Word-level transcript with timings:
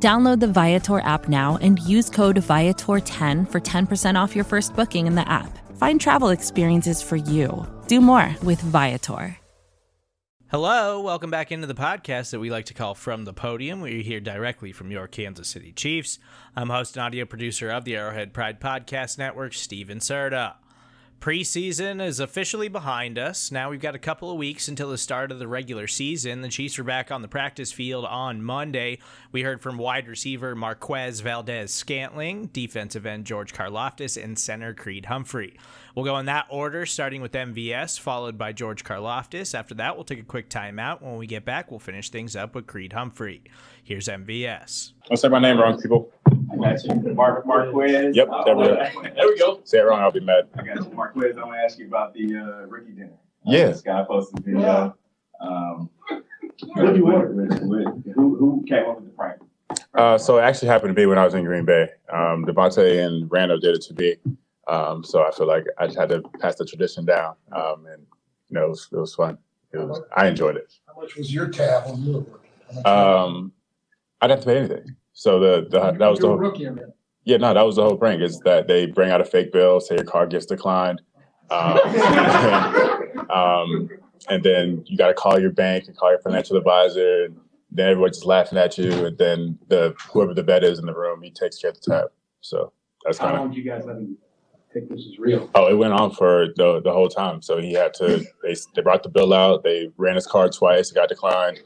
Download 0.00 0.38
the 0.38 0.46
Viator 0.46 1.00
app 1.00 1.28
now 1.28 1.58
and 1.60 1.80
use 1.80 2.08
code 2.08 2.36
Viator10 2.36 3.50
for 3.50 3.60
10% 3.60 4.14
off 4.14 4.36
your 4.36 4.44
first 4.44 4.76
booking 4.76 5.08
in 5.08 5.16
the 5.16 5.28
app. 5.28 5.58
Find 5.76 6.00
travel 6.00 6.28
experiences 6.28 7.02
for 7.02 7.16
you. 7.16 7.66
Do 7.88 8.00
more 8.00 8.36
with 8.44 8.60
Viator. 8.60 9.36
Hello, 10.50 11.02
welcome 11.02 11.30
back 11.30 11.52
into 11.52 11.66
the 11.66 11.74
podcast 11.74 12.30
that 12.30 12.40
we 12.40 12.48
like 12.48 12.64
to 12.66 12.74
call 12.74 12.94
From 12.94 13.26
the 13.26 13.34
Podium. 13.34 13.82
We 13.82 14.02
hear 14.02 14.18
directly 14.18 14.72
from 14.72 14.90
your 14.90 15.06
Kansas 15.06 15.48
City 15.48 15.72
Chiefs. 15.72 16.18
I'm 16.56 16.70
host 16.70 16.96
and 16.96 17.04
audio 17.04 17.26
producer 17.26 17.68
of 17.68 17.84
the 17.84 17.96
Arrowhead 17.96 18.32
Pride 18.32 18.58
Podcast 18.58 19.18
Network, 19.18 19.52
Steven 19.52 19.98
Serta. 19.98 20.54
Preseason 21.20 22.00
is 22.00 22.20
officially 22.20 22.68
behind 22.68 23.18
us. 23.18 23.50
Now 23.50 23.70
we've 23.70 23.80
got 23.80 23.96
a 23.96 23.98
couple 23.98 24.30
of 24.30 24.38
weeks 24.38 24.68
until 24.68 24.88
the 24.88 24.96
start 24.96 25.32
of 25.32 25.40
the 25.40 25.48
regular 25.48 25.88
season. 25.88 26.42
The 26.42 26.48
Chiefs 26.48 26.78
are 26.78 26.84
back 26.84 27.10
on 27.10 27.22
the 27.22 27.28
practice 27.28 27.72
field 27.72 28.04
on 28.04 28.40
Monday. 28.40 29.00
We 29.32 29.42
heard 29.42 29.60
from 29.60 29.78
wide 29.78 30.06
receiver 30.06 30.54
Marquez 30.54 31.18
Valdes-Scantling, 31.18 32.50
defensive 32.52 33.04
end 33.04 33.24
George 33.26 33.52
Karlaftis, 33.52 34.22
and 34.22 34.38
center 34.38 34.72
Creed 34.72 35.06
Humphrey. 35.06 35.58
We'll 35.96 36.04
go 36.04 36.18
in 36.18 36.26
that 36.26 36.46
order, 36.50 36.86
starting 36.86 37.20
with 37.20 37.32
MVS, 37.32 37.98
followed 37.98 38.38
by 38.38 38.52
George 38.52 38.84
Karlaftis. 38.84 39.58
After 39.58 39.74
that, 39.74 39.96
we'll 39.96 40.04
take 40.04 40.20
a 40.20 40.22
quick 40.22 40.48
timeout. 40.48 41.02
When 41.02 41.16
we 41.16 41.26
get 41.26 41.44
back, 41.44 41.72
we'll 41.72 41.80
finish 41.80 42.10
things 42.10 42.36
up 42.36 42.54
with 42.54 42.68
Creed 42.68 42.92
Humphrey. 42.92 43.42
Here's 43.88 44.06
MVS. 44.06 44.92
Don't 45.08 45.16
say 45.16 45.28
my 45.28 45.38
name 45.38 45.58
wrong, 45.58 45.80
people. 45.80 46.12
I 46.52 46.56
got 46.56 46.84
you. 46.84 46.94
Mark 47.14 47.46
Marquez. 47.46 48.14
Yep, 48.14 48.28
Uh, 48.30 48.44
there 48.44 48.54
we 48.54 48.64
go. 48.66 48.74
There 49.02 49.26
we 49.26 49.38
go. 49.38 49.60
Say 49.64 49.78
it 49.78 49.80
wrong, 49.84 50.00
I'll 50.00 50.10
be 50.12 50.20
mad. 50.20 50.46
I 50.58 50.62
got 50.62 50.84
you. 50.84 50.90
Marquez, 50.94 51.38
I 51.38 51.44
want 51.44 51.54
to 51.56 51.60
ask 51.64 51.78
you 51.78 51.86
about 51.86 52.12
the 52.12 52.36
uh, 52.36 52.66
Ricky 52.66 52.92
dinner. 52.92 53.12
Uh, 53.14 53.50
Yeah. 53.50 53.68
This 53.68 53.80
guy 53.80 54.04
posted 54.06 54.44
the 54.44 54.50
video. 54.50 54.94
Um, 55.40 55.88
what 56.74 56.92
do 56.92 56.96
you 56.96 57.06
want? 57.06 57.28
Who, 58.14 58.36
who 58.36 58.62
came 58.68 58.84
up 58.90 58.96
with 58.96 59.06
the 59.06 59.12
prank? 59.16 59.40
Uh, 59.94 60.18
so 60.18 60.36
it 60.36 60.42
actually 60.42 60.68
happened 60.68 60.90
to 60.90 60.94
be 60.94 61.06
when 61.06 61.16
I 61.16 61.24
was 61.24 61.32
in 61.32 61.44
Green 61.44 61.64
Bay. 61.64 61.88
Um, 62.12 62.44
Davante 62.44 63.06
and 63.06 63.26
Randall 63.30 63.58
did 63.58 63.74
it 63.74 63.80
to 63.84 63.94
me. 63.94 64.16
Um, 64.66 65.02
so 65.02 65.26
I 65.26 65.30
feel 65.30 65.46
like 65.46 65.64
I 65.78 65.86
just 65.86 65.98
had 65.98 66.10
to 66.10 66.20
pass 66.42 66.56
the 66.56 66.66
tradition 66.66 67.06
down. 67.06 67.36
Um, 67.52 67.86
and, 67.90 68.02
you 68.50 68.54
know, 68.54 68.66
it 68.66 68.68
was, 68.68 68.86
it 68.92 68.96
was 68.98 69.14
fun. 69.14 69.38
It 69.72 69.78
was, 69.78 70.02
I 70.14 70.28
enjoyed 70.28 70.56
it. 70.56 70.74
How 70.86 71.00
much 71.00 71.16
was 71.16 71.32
your 71.32 71.48
tab 71.48 71.84
on 71.86 72.02
your 72.02 72.20
rookie? 72.20 72.84
Um, 72.84 73.50
I 74.20 74.26
didn't 74.26 74.38
have 74.38 74.44
to 74.44 74.50
pay 74.50 74.58
anything. 74.58 74.96
So 75.12 75.40
the, 75.40 75.68
the 75.68 75.92
that 75.92 76.08
was 76.08 76.20
the 76.20 76.28
whole, 76.28 76.36
rookie, 76.36 76.66
I 76.66 76.70
mean. 76.70 76.92
yeah 77.24 77.38
no 77.38 77.52
that 77.52 77.66
was 77.66 77.76
the 77.76 77.82
whole 77.82 77.96
prank 77.96 78.22
is 78.22 78.38
that 78.40 78.68
they 78.68 78.86
bring 78.86 79.10
out 79.10 79.20
a 79.20 79.24
fake 79.24 79.52
bill, 79.52 79.80
say 79.80 79.96
your 79.96 80.04
card 80.04 80.30
gets 80.30 80.46
declined, 80.46 81.02
um, 81.50 81.78
um, 83.30 83.88
and 84.28 84.42
then 84.42 84.84
you 84.86 84.96
got 84.96 85.08
to 85.08 85.14
call 85.14 85.40
your 85.40 85.50
bank 85.50 85.84
and 85.86 85.96
call 85.96 86.10
your 86.10 86.20
financial 86.20 86.56
advisor, 86.56 87.24
and 87.24 87.36
then 87.70 87.90
everyone's 87.90 88.16
just 88.16 88.26
laughing 88.26 88.58
at 88.58 88.78
you, 88.78 89.06
and 89.06 89.18
then 89.18 89.58
the 89.68 89.94
whoever 90.12 90.34
the 90.34 90.42
vet 90.42 90.64
is 90.64 90.78
in 90.78 90.86
the 90.86 90.94
room, 90.94 91.22
he 91.22 91.30
takes 91.30 91.58
care 91.58 91.70
of 91.70 91.80
the 91.80 91.90
tab. 91.90 92.10
So 92.40 92.72
that's 93.04 93.18
kind 93.18 93.34
of 93.34 93.40
long 93.40 93.50
did 93.50 93.58
you 93.58 93.64
guys 93.64 93.84
let 93.86 93.96
him 93.96 94.16
think 94.72 94.88
this 94.88 95.00
is 95.00 95.18
real? 95.18 95.50
oh, 95.54 95.68
it 95.68 95.74
went 95.74 95.92
on 95.92 96.10
for 96.12 96.48
the 96.56 96.80
the 96.82 96.92
whole 96.92 97.08
time. 97.08 97.42
So 97.42 97.58
he 97.58 97.72
had 97.72 97.94
to 97.94 98.24
they 98.42 98.56
they 98.74 98.82
brought 98.82 99.02
the 99.02 99.08
bill 99.08 99.32
out, 99.32 99.64
they 99.64 99.90
ran 99.96 100.14
his 100.14 100.26
card 100.26 100.52
twice, 100.52 100.90
it 100.90 100.94
got 100.94 101.08
declined. 101.08 101.60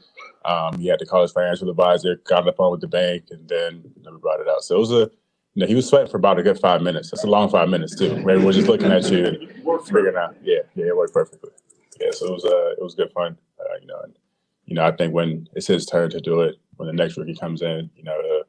Um, 0.45 0.79
he 0.79 0.87
had 0.87 0.99
to 0.99 1.05
call 1.05 1.21
his 1.21 1.31
financial 1.31 1.69
advisor, 1.69 2.17
got 2.27 2.39
on 2.39 2.45
the 2.45 2.53
phone 2.53 2.71
with 2.71 2.81
the 2.81 2.87
bank, 2.87 3.25
and 3.31 3.47
then 3.47 3.83
we 3.95 4.17
brought 4.19 4.39
it 4.39 4.47
out. 4.47 4.63
So 4.63 4.75
it 4.75 4.79
was 4.79 4.91
a, 4.91 5.09
you 5.55 5.61
know, 5.61 5.67
he 5.67 5.75
was 5.75 5.87
sweating 5.87 6.09
for 6.09 6.17
about 6.17 6.39
a 6.39 6.43
good 6.43 6.59
five 6.59 6.81
minutes. 6.81 7.11
That's 7.11 7.23
a 7.23 7.27
long 7.27 7.49
five 7.49 7.69
minutes 7.69 7.97
too. 7.97 8.15
Where 8.23 8.35
everyone's 8.35 8.57
just 8.57 8.67
looking 8.67 8.91
at 8.91 9.09
you 9.09 9.25
and 9.25 9.85
figuring 9.85 10.17
out, 10.17 10.35
yeah, 10.43 10.59
yeah, 10.75 10.87
it 10.87 10.97
worked 10.97 11.13
perfectly. 11.13 11.51
Yeah, 11.99 12.11
so 12.11 12.27
it 12.27 12.31
was, 12.31 12.45
uh, 12.45 12.71
it 12.71 12.83
was 12.83 12.95
good 12.95 13.11
fun. 13.11 13.37
Uh, 13.59 13.77
you 13.79 13.87
know, 13.87 13.99
and 14.03 14.13
you 14.65 14.75
know, 14.75 14.85
I 14.85 14.91
think 14.91 15.13
when 15.13 15.47
it's 15.53 15.67
his 15.67 15.85
turn 15.85 16.09
to 16.11 16.19
do 16.19 16.41
it, 16.41 16.55
when 16.77 16.87
the 16.87 16.93
next 16.93 17.17
rookie 17.17 17.35
comes 17.35 17.61
in, 17.61 17.89
you 17.95 18.03
know, 18.03 18.19
uh, 18.19 18.43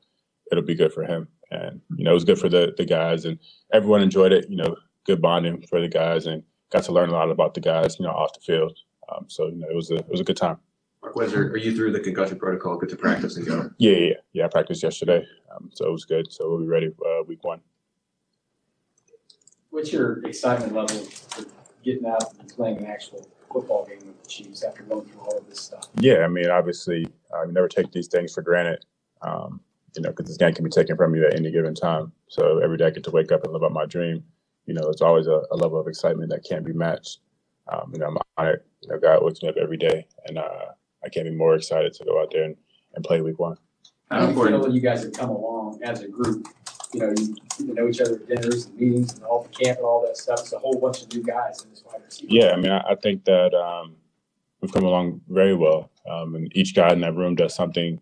it'll 0.51 0.65
be 0.65 0.75
good 0.75 0.93
for 0.93 1.05
him. 1.05 1.29
And 1.51 1.81
you 1.97 2.05
know, 2.05 2.13
it 2.13 2.15
was 2.15 2.25
good 2.25 2.39
for 2.39 2.49
the 2.49 2.75
the 2.77 2.85
guys, 2.85 3.25
and 3.25 3.39
everyone 3.73 4.03
enjoyed 4.03 4.33
it. 4.33 4.49
You 4.49 4.57
know, 4.57 4.77
good 5.07 5.21
bonding 5.21 5.63
for 5.69 5.81
the 5.81 5.89
guys, 5.89 6.27
and 6.27 6.43
got 6.71 6.85
to 6.85 6.93
learn 6.93 7.11
a 7.11 7.13
lot 7.13 7.31
about 7.31 7.55
the 7.55 7.61
guys, 7.61 7.99
you 7.99 8.07
know, 8.07 8.13
off 8.13 8.33
the 8.33 8.41
field. 8.41 8.77
Um, 9.09 9.27
so 9.29 9.49
you 9.49 9.57
know, 9.57 9.69
it 9.69 9.77
was 9.77 9.91
a 9.91 9.97
it 9.97 10.09
was 10.09 10.21
a 10.21 10.25
good 10.25 10.37
time. 10.37 10.57
Marquez, 11.05 11.35
are, 11.35 11.49
are 11.49 11.57
you 11.59 11.77
through 11.77 11.93
the 11.93 12.01
concussion 12.01 12.39
protocol? 12.39 12.77
Good 12.77 12.89
to 12.89 12.97
practice 12.97 13.37
and 13.37 13.47
go. 13.47 13.71
Yeah, 13.77 13.93
yeah, 13.93 13.99
yeah. 13.99 14.15
yeah 14.33 14.45
I 14.47 14.49
practiced 14.49 14.83
yesterday, 14.83 15.27
um, 15.55 15.71
so 15.73 15.87
it 15.87 15.93
was 15.93 16.05
good. 16.07 16.33
So 16.33 16.49
we'll 16.49 16.61
be 16.61 16.67
ready 16.67 16.89
uh, 16.89 17.23
week 17.25 17.45
one. 17.45 17.61
What's 19.71 19.93
your 19.93 20.25
excitement 20.27 20.73
level 20.73 20.97
for 20.97 21.45
getting 21.85 22.07
out 22.07 22.33
and 22.39 22.49
playing 22.49 22.79
an 22.79 22.87
actual 22.87 23.29
football 23.53 23.85
game 23.85 23.99
with 24.07 24.23
the 24.23 24.29
Chiefs 24.29 24.63
after 24.63 24.83
going 24.83 25.05
through 25.05 25.21
all 25.21 25.37
of 25.37 25.47
this 25.49 25.61
stuff? 25.61 25.89
Yeah, 25.97 26.25
I 26.25 26.29
mean, 26.29 26.49
obviously, 26.49 27.07
I 27.35 27.45
never 27.51 27.69
take 27.69 27.93
these 27.93 28.09
things 28.09 28.33
for 28.33 28.43
granted. 28.43 28.85
Um, 29.21 29.61
you 29.97 30.03
know, 30.03 30.11
because 30.11 30.27
this 30.27 30.37
game 30.37 30.55
can 30.55 30.65
be 30.65 30.71
taken 30.71 30.97
from 30.97 31.15
you 31.15 31.27
at 31.27 31.35
any 31.35 31.51
given 31.51 31.75
time. 31.75 32.13
So 32.29 32.59
every 32.59 32.79
day 32.79 32.87
I 32.87 32.91
get 32.91 33.05
to 33.05 33.11
wake 33.11 33.31
up 33.31 33.45
and 33.45 33.53
live 33.53 33.63
out 33.63 33.73
my 33.73 33.87
dream. 33.87 34.25
You 34.67 34.75
know, 34.75 34.89
it's 34.89 35.03
always 35.03 35.27
a, 35.27 35.43
a 35.53 35.57
level 35.57 35.79
of 35.79 35.87
excitement 35.87 36.31
that 36.31 36.45
can't 36.45 36.65
be 36.65 36.73
matched. 36.73 37.19
Um, 37.71 37.91
you 37.93 37.99
know, 37.99 38.07
I'm 38.07 38.19
honored. 38.37 38.65
You 38.81 38.89
know, 38.89 38.99
God 38.99 39.23
wakes 39.23 39.43
me 39.43 39.49
up 39.49 39.57
every 39.57 39.77
day, 39.77 40.07
and 40.27 40.39
uh, 40.39 40.73
I 41.05 41.09
can't 41.09 41.27
be 41.27 41.35
more 41.35 41.55
excited 41.55 41.93
to 41.95 42.05
go 42.05 42.21
out 42.21 42.31
there 42.33 42.45
and, 42.45 42.57
and 42.95 43.05
play 43.05 43.21
week 43.21 43.39
one. 43.39 43.57
How 44.11 44.27
do 44.27 44.33
you 44.33 44.47
feel 44.49 44.61
when 44.63 44.73
you 44.73 44.81
guys 44.81 45.03
have 45.03 45.13
come 45.13 45.31
along 45.31 45.81
as 45.83 46.03
a 46.03 46.09
group? 46.09 46.47
You 46.93 47.01
know, 47.01 47.09
you 47.11 47.35
get 47.35 47.57
to 47.57 47.75
know 47.75 47.89
each 47.89 48.01
other 48.01 48.15
at 48.15 48.29
dinners 48.29 48.67
and 48.67 48.79
meetings 48.79 49.15
and 49.15 49.25
all 49.25 49.43
the 49.43 49.49
camp 49.65 49.79
and 49.79 49.87
all 49.87 50.05
that 50.07 50.17
stuff. 50.17 50.41
It's 50.41 50.53
a 50.53 50.59
whole 50.59 50.79
bunch 50.79 51.03
of 51.03 51.13
new 51.13 51.23
guys 51.23 51.65
in 51.65 51.71
this 51.71 51.83
wide 51.85 52.03
receiver. 52.05 52.33
Yeah, 52.33 52.53
I 52.53 52.57
mean, 52.57 52.71
I, 52.71 52.79
I 52.91 52.95
think 52.95 53.25
that 53.25 53.53
um, 53.55 53.97
we've 54.61 54.73
come 54.73 54.85
along 54.85 55.21
very 55.29 55.55
well, 55.57 55.91
um, 56.09 56.37
and 56.37 56.57
each 56.57 56.75
guy 56.75 56.93
in 56.93 57.01
that 57.01 57.15
room 57.17 57.35
does 57.35 57.55
something 57.55 58.01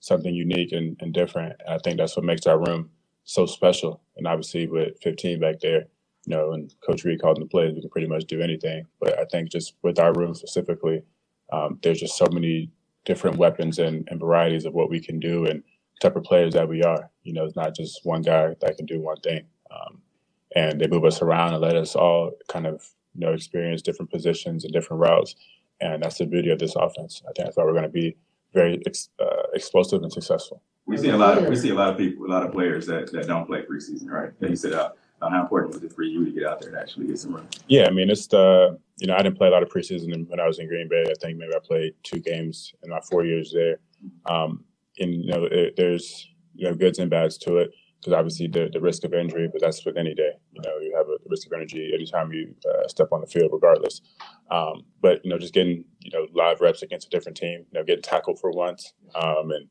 something 0.00 0.34
unique 0.34 0.72
and, 0.72 0.96
and 1.00 1.14
different. 1.14 1.54
And 1.64 1.74
I 1.74 1.78
think 1.78 1.96
that's 1.96 2.14
what 2.14 2.26
makes 2.26 2.46
our 2.46 2.58
room 2.58 2.90
so 3.24 3.46
special. 3.46 4.02
And 4.16 4.26
obviously, 4.26 4.66
with 4.66 5.00
15 5.02 5.40
back 5.40 5.60
there, 5.60 5.86
you 6.26 6.36
know, 6.36 6.52
and 6.52 6.74
Coach 6.86 7.04
Reid 7.04 7.22
called 7.22 7.40
the 7.40 7.46
plays, 7.46 7.74
we 7.74 7.80
can 7.80 7.90
pretty 7.90 8.06
much 8.06 8.24
do 8.24 8.42
anything. 8.42 8.86
But 9.00 9.18
I 9.18 9.24
think 9.24 9.50
just 9.50 9.74
with 9.82 9.98
our 9.98 10.12
room 10.12 10.34
specifically, 10.34 11.02
um, 11.52 11.78
there's 11.82 12.00
just 12.00 12.16
so 12.16 12.26
many 12.30 12.70
different 13.04 13.36
weapons 13.36 13.78
and, 13.78 14.06
and 14.10 14.20
varieties 14.20 14.64
of 14.64 14.74
what 14.74 14.90
we 14.90 15.00
can 15.00 15.20
do 15.20 15.46
and 15.46 15.62
type 16.00 16.16
of 16.16 16.24
players 16.24 16.54
that 16.54 16.68
we 16.68 16.82
are. 16.82 17.10
You 17.22 17.32
know, 17.32 17.44
it's 17.44 17.56
not 17.56 17.74
just 17.74 18.00
one 18.04 18.22
guy 18.22 18.54
that 18.60 18.76
can 18.76 18.86
do 18.86 19.00
one 19.00 19.20
thing. 19.20 19.44
Um, 19.70 20.00
and 20.56 20.80
they 20.80 20.86
move 20.86 21.04
us 21.04 21.20
around 21.22 21.52
and 21.52 21.62
let 21.62 21.76
us 21.76 21.96
all 21.96 22.32
kind 22.48 22.66
of, 22.66 22.86
you 23.14 23.26
know, 23.26 23.32
experience 23.32 23.82
different 23.82 24.10
positions 24.10 24.64
and 24.64 24.72
different 24.72 25.00
routes. 25.00 25.36
And 25.80 26.02
that's 26.02 26.18
the 26.18 26.26
beauty 26.26 26.50
of 26.50 26.58
this 26.58 26.76
offense. 26.76 27.22
I 27.28 27.32
think 27.32 27.46
that's 27.46 27.56
why 27.56 27.64
we're 27.64 27.72
going 27.72 27.84
to 27.84 27.88
be 27.88 28.16
very 28.52 28.80
ex- 28.86 29.10
uh, 29.20 29.42
explosive 29.52 30.02
and 30.02 30.12
successful. 30.12 30.62
We 30.86 30.96
see 30.98 31.08
a 31.08 31.16
lot 31.16 31.38
of 31.38 31.48
we 31.48 31.56
see 31.56 31.70
a 31.70 31.74
lot 31.74 31.90
of 31.90 31.96
people, 31.96 32.26
a 32.26 32.28
lot 32.28 32.44
of 32.44 32.52
players 32.52 32.86
that, 32.86 33.10
that 33.12 33.26
don't 33.26 33.46
play 33.46 33.62
preseason, 33.62 34.08
right? 34.10 34.38
That 34.40 34.50
you 34.50 34.56
said, 34.56 34.74
uh, 35.24 35.30
how 35.30 35.42
important 35.42 35.74
was 35.74 35.82
it 35.82 35.92
for 35.92 36.02
you 36.02 36.24
to 36.24 36.30
get 36.30 36.44
out 36.44 36.60
there 36.60 36.70
and 36.70 36.78
actually 36.78 37.06
get 37.06 37.18
some 37.18 37.34
run? 37.34 37.48
Yeah, 37.68 37.86
I 37.86 37.90
mean, 37.90 38.10
it's 38.10 38.26
the, 38.26 38.78
you 38.98 39.06
know, 39.06 39.14
I 39.14 39.22
didn't 39.22 39.38
play 39.38 39.48
a 39.48 39.50
lot 39.50 39.62
of 39.62 39.68
preseason 39.68 40.28
when 40.28 40.40
I 40.40 40.46
was 40.46 40.58
in 40.58 40.68
Green 40.68 40.88
Bay. 40.88 41.04
I 41.08 41.14
think 41.20 41.38
maybe 41.38 41.54
I 41.54 41.60
played 41.62 41.94
two 42.02 42.20
games 42.20 42.72
in 42.82 42.90
my 42.90 43.00
four 43.10 43.24
years 43.24 43.52
there. 43.52 43.78
Um, 44.26 44.64
and, 44.98 45.24
you 45.24 45.32
know, 45.32 45.44
it, 45.44 45.74
there's, 45.76 46.28
you 46.54 46.68
know, 46.68 46.74
goods 46.74 46.98
and 46.98 47.10
bads 47.10 47.38
to 47.38 47.56
it 47.58 47.70
because 47.98 48.12
obviously 48.12 48.46
the, 48.46 48.68
the 48.72 48.80
risk 48.80 49.04
of 49.04 49.14
injury, 49.14 49.48
but 49.50 49.62
that's 49.62 49.84
with 49.84 49.96
any 49.96 50.14
day. 50.14 50.32
You 50.52 50.60
know, 50.62 50.78
you 50.78 50.94
have 50.94 51.06
a 51.06 51.16
risk 51.26 51.46
of 51.46 51.58
injury 51.58 51.90
anytime 51.94 52.32
you 52.32 52.54
uh, 52.68 52.86
step 52.86 53.08
on 53.12 53.22
the 53.22 53.26
field, 53.26 53.50
regardless. 53.52 54.02
Um, 54.50 54.84
but, 55.00 55.24
you 55.24 55.30
know, 55.30 55.38
just 55.38 55.54
getting, 55.54 55.84
you 56.00 56.10
know, 56.12 56.26
live 56.34 56.60
reps 56.60 56.82
against 56.82 57.06
a 57.06 57.10
different 57.10 57.38
team, 57.38 57.64
you 57.72 57.78
know, 57.78 57.84
getting 57.84 58.02
tackled 58.02 58.38
for 58.38 58.50
once 58.50 58.92
um, 59.14 59.50
and 59.50 59.68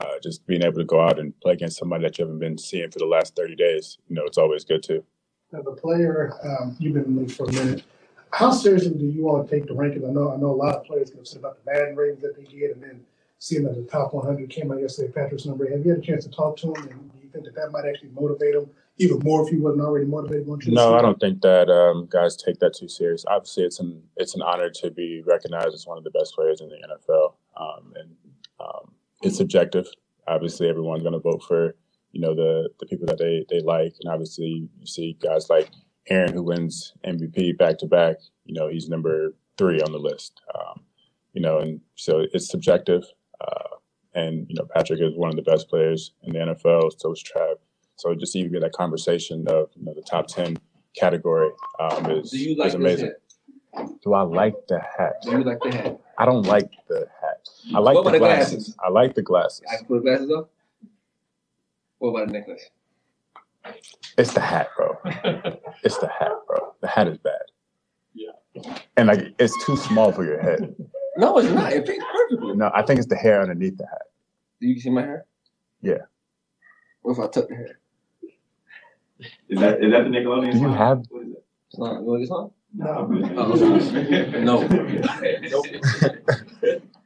uh, 0.00 0.18
just 0.22 0.46
being 0.46 0.62
able 0.62 0.78
to 0.78 0.84
go 0.84 1.00
out 1.00 1.18
and 1.18 1.38
play 1.40 1.52
against 1.52 1.78
somebody 1.78 2.04
that 2.04 2.18
you 2.18 2.24
haven't 2.24 2.40
been 2.40 2.58
seeing 2.58 2.90
for 2.90 2.98
the 2.98 3.06
last 3.06 3.36
30 3.36 3.54
days, 3.56 3.98
you 4.08 4.16
know, 4.16 4.24
it's 4.24 4.38
always 4.38 4.64
good 4.64 4.82
too. 4.82 5.04
As 5.52 5.66
a 5.66 5.72
player, 5.72 6.32
um, 6.44 6.76
you've 6.78 6.94
been 6.94 7.04
in 7.04 7.16
the 7.16 7.22
league 7.22 7.32
for 7.32 7.48
a 7.48 7.52
minute. 7.52 7.82
How 8.32 8.52
seriously 8.52 8.90
do 8.90 9.04
you 9.04 9.24
want 9.24 9.48
to 9.48 9.54
take 9.54 9.66
the 9.66 9.74
rankings? 9.74 10.08
I 10.08 10.12
know, 10.12 10.32
I 10.32 10.36
know 10.36 10.50
a 10.50 10.54
lot 10.54 10.76
of 10.76 10.84
players 10.84 11.10
can 11.10 11.24
say 11.24 11.38
about 11.38 11.58
the 11.64 11.72
Madden 11.72 11.96
ratings 11.96 12.22
that 12.22 12.36
they 12.36 12.44
get, 12.44 12.72
and 12.72 12.82
then 12.82 13.00
seeing 13.38 13.64
that 13.64 13.74
the 13.74 13.82
top 13.82 14.14
100 14.14 14.48
came 14.48 14.70
out 14.70 14.80
yesterday, 14.80 15.12
Patrick's 15.12 15.46
number. 15.46 15.68
Have 15.68 15.84
you 15.84 15.90
had 15.90 15.98
a 15.98 16.02
chance 16.02 16.24
to 16.24 16.30
talk 16.30 16.56
to 16.58 16.68
him, 16.68 16.88
and 16.88 17.12
do 17.12 17.18
you 17.20 17.28
think 17.30 17.44
that 17.44 17.54
that 17.56 17.72
might 17.72 17.84
actually 17.86 18.10
motivate 18.10 18.54
him 18.54 18.70
even 18.98 19.18
more 19.20 19.42
if 19.42 19.48
he 19.48 19.56
wasn't 19.56 19.82
already 19.82 20.06
motivated? 20.06 20.46
You 20.46 20.72
No, 20.72 20.94
I 20.94 21.02
don't 21.02 21.18
think 21.18 21.40
that 21.42 21.68
um, 21.68 22.06
guys 22.08 22.36
take 22.36 22.60
that 22.60 22.74
too 22.74 22.88
serious. 22.88 23.24
Obviously, 23.26 23.64
it's 23.64 23.80
an 23.80 24.00
it's 24.16 24.36
an 24.36 24.42
honor 24.42 24.70
to 24.70 24.90
be 24.90 25.22
recognized 25.26 25.74
as 25.74 25.86
one 25.86 25.98
of 25.98 26.04
the 26.04 26.10
best 26.10 26.34
players 26.34 26.60
in 26.60 26.68
the 26.68 26.76
NFL, 26.76 27.32
um, 27.56 27.92
and 27.96 28.14
um, 28.60 28.92
it's 29.22 29.36
subjective. 29.36 29.86
Obviously, 30.26 30.68
everyone's 30.68 31.02
going 31.02 31.14
to 31.14 31.20
vote 31.20 31.42
for 31.46 31.74
you 32.12 32.20
know 32.20 32.34
the 32.34 32.68
the 32.80 32.86
people 32.86 33.06
that 33.06 33.18
they 33.18 33.44
they 33.48 33.60
like, 33.60 33.94
and 34.00 34.12
obviously 34.12 34.68
you 34.78 34.86
see 34.86 35.16
guys 35.22 35.48
like 35.48 35.70
Aaron 36.08 36.32
who 36.32 36.42
wins 36.42 36.94
MVP 37.04 37.58
back 37.58 37.78
to 37.78 37.86
back. 37.86 38.16
You 38.44 38.54
know 38.54 38.68
he's 38.68 38.88
number 38.88 39.34
three 39.58 39.80
on 39.80 39.92
the 39.92 39.98
list. 39.98 40.40
Um, 40.54 40.82
you 41.32 41.42
know, 41.42 41.58
and 41.58 41.80
so 41.94 42.24
it's 42.32 42.48
subjective. 42.48 43.04
Uh, 43.40 43.76
and 44.14 44.46
you 44.48 44.56
know 44.56 44.66
Patrick 44.74 45.00
is 45.00 45.16
one 45.16 45.30
of 45.30 45.36
the 45.36 45.42
best 45.42 45.68
players 45.68 46.12
in 46.22 46.32
the 46.32 46.38
NFL. 46.40 46.90
So 46.98 47.12
is 47.12 47.22
Trav. 47.22 47.56
So 47.96 48.14
just 48.14 48.34
even 48.34 48.52
get 48.52 48.62
that 48.62 48.72
conversation 48.72 49.46
of 49.48 49.70
you 49.76 49.84
know 49.84 49.94
the 49.94 50.02
top 50.02 50.26
ten 50.26 50.56
category 50.98 51.50
um, 51.78 52.10
is, 52.10 52.30
Do 52.30 52.38
you 52.38 52.56
like 52.56 52.68
is 52.68 52.74
amazing. 52.74 53.12
Do 54.02 54.14
I 54.14 54.22
like 54.22 54.54
the 54.68 54.80
hat? 54.80 55.14
Do 55.22 55.30
you 55.30 55.44
like 55.44 55.60
the 55.60 55.70
hat? 55.70 56.00
I 56.18 56.24
don't 56.24 56.42
like 56.42 56.70
the 56.88 57.06
hat. 57.19 57.19
I 57.74 57.78
like 57.78 57.94
What 57.94 58.04
the 58.04 58.10
about 58.10 58.12
the 58.12 58.18
glasses. 58.18 58.52
glasses? 58.54 58.76
I 58.82 58.88
like 58.90 59.14
the 59.14 59.22
glasses. 59.22 59.62
I 59.70 59.76
put 59.84 60.02
the 60.02 60.10
glasses 60.10 60.30
on. 60.30 60.46
What 61.98 62.08
about 62.10 62.26
the 62.28 62.32
necklace? 62.32 62.70
It's 64.16 64.32
the 64.32 64.40
hat, 64.40 64.68
bro. 64.76 64.96
It's 65.84 65.98
the 65.98 66.08
hat, 66.08 66.32
bro. 66.46 66.74
The 66.80 66.88
hat 66.88 67.06
is 67.08 67.18
bad. 67.18 67.42
Yeah. 68.14 68.32
And 68.96 69.08
like 69.08 69.34
it's 69.38 69.54
too 69.66 69.76
small 69.76 70.10
for 70.12 70.24
your 70.24 70.40
head. 70.40 70.74
No, 71.16 71.38
it's 71.38 71.50
not. 71.50 71.72
It 71.72 71.86
fits 71.86 72.02
perfectly. 72.12 72.56
No, 72.56 72.70
I 72.74 72.82
think 72.82 72.98
it's 72.98 73.08
the 73.08 73.16
hair 73.16 73.40
underneath 73.42 73.76
the 73.76 73.86
hat. 73.86 74.02
Do 74.60 74.66
you 74.68 74.80
see 74.80 74.90
my 74.90 75.02
hair? 75.02 75.26
Yeah. 75.82 75.98
What 77.02 77.12
if 77.12 77.18
I 77.18 77.26
tuck 77.28 77.48
the 77.48 77.54
hair? 77.54 77.78
Is 79.48 79.58
that 79.60 79.82
is 79.84 79.90
that 79.92 80.04
the 80.04 80.10
Nickelodeon? 80.10 80.52
Do 80.52 80.58
you 80.58 80.64
song? 80.64 80.76
have- 80.76 81.04
What 81.10 81.22
is 81.22 81.28
it? 81.32 81.44
It's 81.68 81.78
not. 81.78 82.00
You 82.00 82.06
want 82.06 82.20
this 82.22 82.30
on? 82.30 82.50
No. 82.74 83.08
Oh. 83.36 83.56
No. 86.70 86.80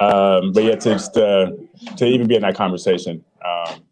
Um, 0.00 0.52
but 0.52 0.64
yeah, 0.64 0.76
to 0.76 0.92
just 0.92 1.16
uh, 1.16 1.50
to 1.96 2.06
even 2.06 2.26
be 2.26 2.34
in 2.34 2.42
that 2.42 2.54
conversation 2.56 3.22
um, 3.44 3.82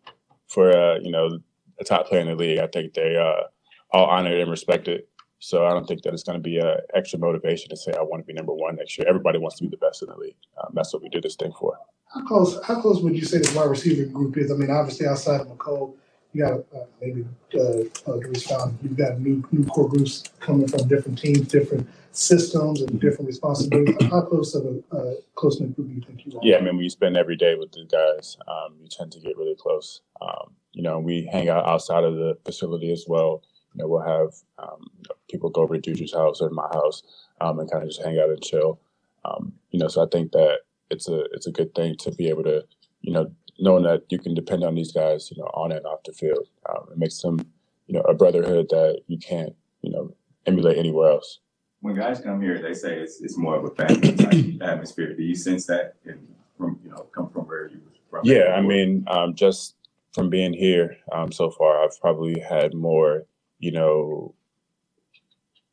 for 0.46 0.72
uh, 0.72 0.98
you 1.00 1.10
know 1.10 1.38
a 1.78 1.84
top 1.84 2.06
player 2.06 2.22
in 2.22 2.28
the 2.28 2.34
league, 2.34 2.58
I 2.58 2.66
think 2.66 2.94
they 2.94 3.16
uh, 3.16 3.44
all 3.92 4.06
honored 4.06 4.40
and 4.40 4.50
respected. 4.50 5.04
So 5.40 5.66
I 5.66 5.70
don't 5.70 5.86
think 5.86 6.02
that 6.02 6.14
it's 6.14 6.24
going 6.24 6.38
to 6.38 6.42
be 6.42 6.58
a 6.58 6.78
extra 6.94 7.18
motivation 7.18 7.68
to 7.70 7.76
say 7.76 7.92
I 7.92 8.02
want 8.02 8.22
to 8.22 8.26
be 8.26 8.32
number 8.32 8.52
one 8.52 8.76
next 8.76 8.98
year. 8.98 9.06
Everybody 9.06 9.38
wants 9.38 9.58
to 9.58 9.64
be 9.64 9.68
the 9.68 9.76
best 9.76 10.02
in 10.02 10.08
the 10.08 10.16
league. 10.16 10.34
Um, 10.58 10.72
that's 10.74 10.92
what 10.92 11.02
we 11.02 11.08
do 11.10 11.20
this 11.20 11.36
thing 11.36 11.52
for. 11.58 11.78
How 12.12 12.24
close? 12.24 12.58
How 12.64 12.80
close 12.80 13.02
would 13.02 13.14
you 13.14 13.24
say 13.24 13.38
the 13.38 13.52
wide 13.54 13.68
receiver 13.68 14.10
group 14.10 14.36
is? 14.38 14.50
I 14.50 14.54
mean, 14.54 14.70
obviously 14.70 15.06
outside 15.06 15.42
of 15.42 15.48
Mecole, 15.48 15.94
you 16.32 16.44
got 16.44 16.52
uh, 16.76 16.84
maybe 17.00 17.24
uh, 17.54 18.10
uh. 18.10 18.70
You've 18.82 18.96
got 18.96 19.20
new 19.20 19.42
new 19.50 19.64
core 19.66 19.88
groups 19.88 20.24
coming 20.40 20.68
from 20.68 20.86
different 20.88 21.18
teams, 21.18 21.48
different 21.48 21.88
systems, 22.12 22.82
and 22.82 23.00
different 23.00 23.26
responsibilities. 23.26 23.96
How 24.10 24.22
close 24.22 24.54
of 24.54 24.64
a 24.66 24.96
uh, 24.96 25.14
close 25.34 25.60
knit 25.60 25.74
group 25.74 25.88
do 25.88 25.94
you 25.94 26.00
think 26.02 26.26
you 26.26 26.38
are? 26.38 26.40
Yeah, 26.42 26.56
I 26.58 26.60
mean, 26.60 26.78
you 26.78 26.90
spend 26.90 27.16
every 27.16 27.36
day 27.36 27.54
with 27.54 27.72
the 27.72 27.84
guys, 27.84 28.36
um, 28.46 28.74
you 28.80 28.88
tend 28.90 29.12
to 29.12 29.20
get 29.20 29.36
really 29.36 29.56
close. 29.56 30.02
Um, 30.20 30.52
you 30.72 30.82
know, 30.82 30.98
we 30.98 31.28
hang 31.32 31.48
out 31.48 31.66
outside 31.66 32.04
of 32.04 32.14
the 32.14 32.36
facility 32.44 32.92
as 32.92 33.04
well. 33.08 33.42
You 33.74 33.82
know, 33.82 33.88
we'll 33.88 34.02
have 34.02 34.34
um, 34.58 34.86
people 35.30 35.50
go 35.50 35.62
over 35.62 35.78
to 35.78 35.90
Juju's 35.90 36.14
house 36.14 36.40
or 36.40 36.50
my 36.50 36.68
house 36.72 37.02
um, 37.40 37.58
and 37.58 37.70
kind 37.70 37.82
of 37.82 37.90
just 37.90 38.02
hang 38.02 38.18
out 38.18 38.30
and 38.30 38.42
chill. 38.42 38.80
Um, 39.24 39.54
you 39.70 39.78
know, 39.78 39.88
so 39.88 40.02
I 40.02 40.06
think 40.10 40.32
that 40.32 40.60
it's 40.90 41.08
a 41.08 41.24
it's 41.32 41.46
a 41.46 41.52
good 41.52 41.74
thing 41.74 41.96
to 41.96 42.12
be 42.12 42.28
able 42.28 42.44
to, 42.44 42.64
you 43.02 43.12
know, 43.12 43.30
knowing 43.58 43.84
that 43.84 44.04
you 44.10 44.18
can 44.18 44.34
depend 44.34 44.64
on 44.64 44.74
these 44.74 44.92
guys, 44.92 45.30
you 45.30 45.36
know, 45.38 45.50
on 45.54 45.72
and 45.72 45.84
off 45.86 46.02
the 46.04 46.12
field. 46.12 46.48
Um, 46.68 46.88
it 46.92 46.98
makes 46.98 47.18
them, 47.20 47.40
you 47.86 47.94
know, 47.94 48.00
a 48.02 48.14
brotherhood 48.14 48.68
that 48.70 49.00
you 49.06 49.18
can't, 49.18 49.54
you 49.82 49.90
know, 49.90 50.14
emulate 50.46 50.78
anywhere 50.78 51.12
else. 51.12 51.40
When 51.80 51.94
guys 51.94 52.20
come 52.20 52.40
here, 52.40 52.60
they 52.60 52.74
say 52.74 52.98
it's 52.98 53.20
it's 53.20 53.36
more 53.36 53.56
of 53.56 53.64
a 53.64 53.70
family 53.70 54.12
type 54.12 54.62
atmosphere. 54.68 55.14
Do 55.14 55.22
you 55.22 55.34
sense 55.34 55.66
that 55.66 55.94
in, 56.04 56.18
from 56.56 56.80
you 56.82 56.90
know 56.90 57.06
come 57.14 57.30
from 57.30 57.46
where 57.46 57.68
you 57.68 57.80
from? 58.10 58.22
Yeah, 58.24 58.54
I 58.56 58.60
mean, 58.60 59.04
um, 59.08 59.34
just 59.34 59.76
from 60.12 60.28
being 60.28 60.52
here 60.52 60.96
um, 61.12 61.30
so 61.30 61.50
far, 61.50 61.84
I've 61.84 61.98
probably 62.00 62.40
had 62.40 62.74
more, 62.74 63.26
you 63.60 63.70
know, 63.70 64.34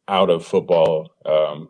out 0.08 0.30
of 0.30 0.46
football 0.46 1.12
um, 1.26 1.70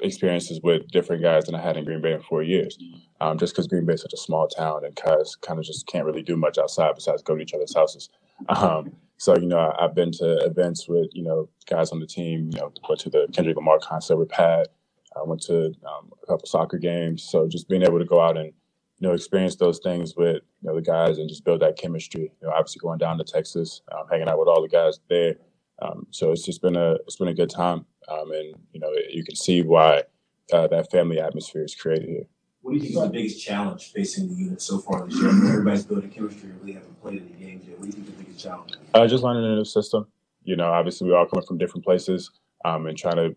experiences 0.00 0.60
with 0.62 0.88
different 0.88 1.22
guys 1.22 1.44
than 1.44 1.54
I 1.54 1.62
had 1.62 1.76
in 1.76 1.84
Green 1.84 2.02
Bay 2.02 2.12
in 2.12 2.22
four 2.22 2.42
years. 2.42 2.76
Um, 3.20 3.38
just 3.38 3.54
because 3.54 3.66
Green 3.66 3.86
Bay 3.86 3.94
is 3.94 4.02
such 4.02 4.12
a 4.12 4.18
small 4.18 4.46
town 4.46 4.84
and 4.84 4.94
guys 4.94 5.36
kind 5.36 5.58
of 5.58 5.64
just 5.64 5.86
can't 5.86 6.04
really 6.04 6.22
do 6.22 6.36
much 6.36 6.58
outside 6.58 6.94
besides 6.94 7.22
go 7.22 7.34
to 7.34 7.42
each 7.42 7.54
other's 7.54 7.74
houses. 7.74 8.08
Um, 8.50 8.92
so, 9.16 9.34
you 9.34 9.46
know, 9.46 9.58
I, 9.58 9.82
I've 9.82 9.94
been 9.94 10.12
to 10.12 10.44
events 10.44 10.86
with, 10.88 11.08
you 11.14 11.22
know, 11.22 11.48
guys 11.64 11.90
on 11.90 12.00
the 12.00 12.06
team, 12.06 12.50
you 12.52 12.60
know, 12.60 12.70
went 12.86 13.00
to 13.00 13.08
the 13.08 13.26
Kendrick 13.32 13.56
Lamar 13.56 13.78
concert 13.78 14.18
with 14.18 14.28
Pat. 14.28 14.68
I 15.16 15.22
went 15.22 15.40
to 15.44 15.68
um, 15.86 16.12
a 16.22 16.26
couple 16.26 16.46
soccer 16.46 16.76
games. 16.76 17.22
So 17.22 17.48
just 17.48 17.66
being 17.66 17.82
able 17.82 17.98
to 17.98 18.04
go 18.04 18.20
out 18.20 18.36
and 18.36 18.52
you 18.98 19.08
know, 19.08 19.14
experience 19.14 19.56
those 19.56 19.78
things 19.80 20.16
with 20.16 20.42
you 20.62 20.68
know 20.68 20.74
the 20.74 20.82
guys 20.82 21.18
and 21.18 21.28
just 21.28 21.44
build 21.44 21.60
that 21.60 21.76
chemistry. 21.76 22.32
You 22.40 22.48
know, 22.48 22.50
obviously 22.50 22.80
going 22.80 22.98
down 22.98 23.18
to 23.18 23.24
Texas, 23.24 23.82
um, 23.92 24.06
hanging 24.10 24.28
out 24.28 24.38
with 24.38 24.48
all 24.48 24.62
the 24.62 24.68
guys 24.68 25.00
there. 25.08 25.36
Um, 25.82 26.06
so 26.10 26.32
it's 26.32 26.44
just 26.44 26.62
been 26.62 26.76
a 26.76 26.92
it's 27.06 27.16
been 27.16 27.28
a 27.28 27.34
good 27.34 27.50
time, 27.50 27.84
um, 28.08 28.32
and 28.32 28.54
you 28.72 28.80
know 28.80 28.90
you 29.10 29.22
can 29.22 29.36
see 29.36 29.62
why 29.62 30.04
uh, 30.52 30.66
that 30.68 30.90
family 30.90 31.20
atmosphere 31.20 31.64
is 31.64 31.74
created 31.74 32.08
here. 32.08 32.26
What 32.66 32.72
do 32.72 32.78
you 32.78 32.82
think 32.82 32.96
is 32.96 33.00
the 33.00 33.08
biggest 33.10 33.44
challenge 33.46 33.92
facing 33.92 34.28
the 34.28 34.34
unit 34.34 34.60
so 34.60 34.78
far 34.78 35.06
this 35.06 35.14
year? 35.20 35.28
I 35.28 35.34
know 35.34 35.48
Everybody's 35.50 35.84
building 35.84 36.10
chemistry, 36.10 36.50
really 36.60 36.72
haven't 36.72 37.00
played 37.00 37.22
any 37.22 37.46
games 37.46 37.64
yet. 37.64 37.78
What 37.78 37.82
do 37.82 37.86
you 37.86 37.92
think 37.92 38.06
the 38.06 38.24
biggest 38.24 38.42
challenge? 38.42 38.72
is? 38.72 38.78
Uh, 38.92 39.06
just 39.06 39.22
learning 39.22 39.44
a 39.44 39.54
new 39.54 39.64
system. 39.64 40.08
You 40.42 40.56
know, 40.56 40.72
obviously 40.72 41.08
we're 41.08 41.16
all 41.16 41.26
coming 41.26 41.46
from 41.46 41.58
different 41.58 41.84
places, 41.84 42.32
um, 42.64 42.88
and 42.88 42.98
trying 42.98 43.18
to 43.18 43.36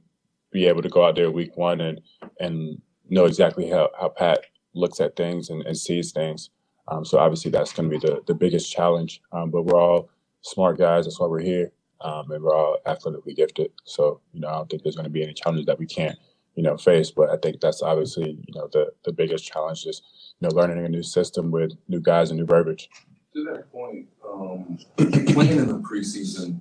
be 0.51 0.65
able 0.65 0.81
to 0.81 0.89
go 0.89 1.05
out 1.05 1.15
there 1.15 1.29
week 1.29 1.55
one 1.57 1.79
and 1.79 2.01
and 2.39 2.81
know 3.07 3.25
exactly 3.25 3.69
how, 3.69 3.91
how 4.01 4.09
Pat 4.09 4.45
looks 4.73 4.99
at 4.99 5.15
things 5.15 5.51
and, 5.51 5.63
and 5.67 5.77
sees 5.77 6.11
things. 6.11 6.49
Um, 6.87 7.05
so 7.05 7.19
obviously 7.19 7.51
that's 7.51 7.71
going 7.71 7.87
to 7.87 7.99
be 7.99 8.03
the, 8.03 8.21
the 8.25 8.33
biggest 8.33 8.71
challenge. 8.71 9.21
Um, 9.31 9.51
but 9.51 9.61
we're 9.61 9.79
all 9.79 10.09
smart 10.41 10.79
guys. 10.79 11.05
That's 11.05 11.19
why 11.19 11.27
we're 11.27 11.41
here. 11.41 11.71
Um, 12.01 12.31
and 12.31 12.43
we're 12.43 12.55
all 12.55 12.77
athletically 12.87 13.35
gifted. 13.35 13.73
So, 13.83 14.21
you 14.33 14.39
know, 14.39 14.47
I 14.47 14.53
don't 14.53 14.71
think 14.71 14.81
there's 14.81 14.95
going 14.95 15.03
to 15.03 15.11
be 15.11 15.21
any 15.21 15.33
challenges 15.33 15.67
that 15.67 15.77
we 15.77 15.85
can't, 15.85 16.17
you 16.59 16.63
know, 16.63 16.75
face. 16.75 17.09
But 17.09 17.29
I 17.29 17.37
think 17.37 17.61
that's 17.61 17.81
obviously, 17.81 18.31
you 18.31 18.53
know, 18.53 18.67
the, 18.73 18.91
the 19.05 19.13
biggest 19.13 19.45
challenge 19.45 19.85
is, 19.85 20.01
you 20.41 20.49
know, 20.49 20.53
learning 20.53 20.85
a 20.85 20.89
new 20.89 21.03
system 21.03 21.51
with 21.51 21.71
new 21.87 22.01
guys 22.01 22.31
and 22.31 22.39
new 22.39 22.45
verbiage. 22.45 22.89
To 23.33 23.45
that 23.45 23.71
point, 23.71 24.09
um, 24.29 24.77
playing 24.97 25.57
in 25.57 25.67
the 25.67 25.79
preseason, 25.79 26.59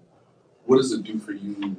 what 0.67 0.77
does 0.77 0.93
it 0.93 1.03
do 1.03 1.19
for 1.19 1.33
you, 1.33 1.77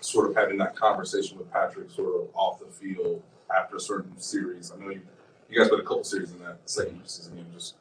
sort 0.00 0.28
of 0.28 0.36
having 0.36 0.58
that 0.58 0.76
conversation 0.76 1.38
with 1.38 1.50
Patrick, 1.50 1.90
sort 1.90 2.14
of 2.20 2.28
off 2.34 2.58
the 2.58 2.66
field 2.66 3.22
after 3.56 3.76
a 3.76 3.80
certain 3.80 4.20
series? 4.20 4.70
I 4.70 4.76
know 4.76 4.90
you, 4.90 5.00
you 5.48 5.58
guys 5.58 5.70
played 5.70 5.80
a 5.80 5.84
couple 5.84 6.04
series 6.04 6.32
in 6.32 6.40
that 6.40 6.58
second 6.66 7.02
preseason 7.02 7.36
game. 7.36 7.46
Just 7.54 7.76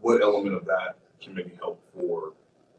what 0.00 0.22
element 0.22 0.54
of 0.54 0.64
that 0.66 0.94
can 1.20 1.34
maybe 1.34 1.50
help 1.58 1.82
for 1.92 2.34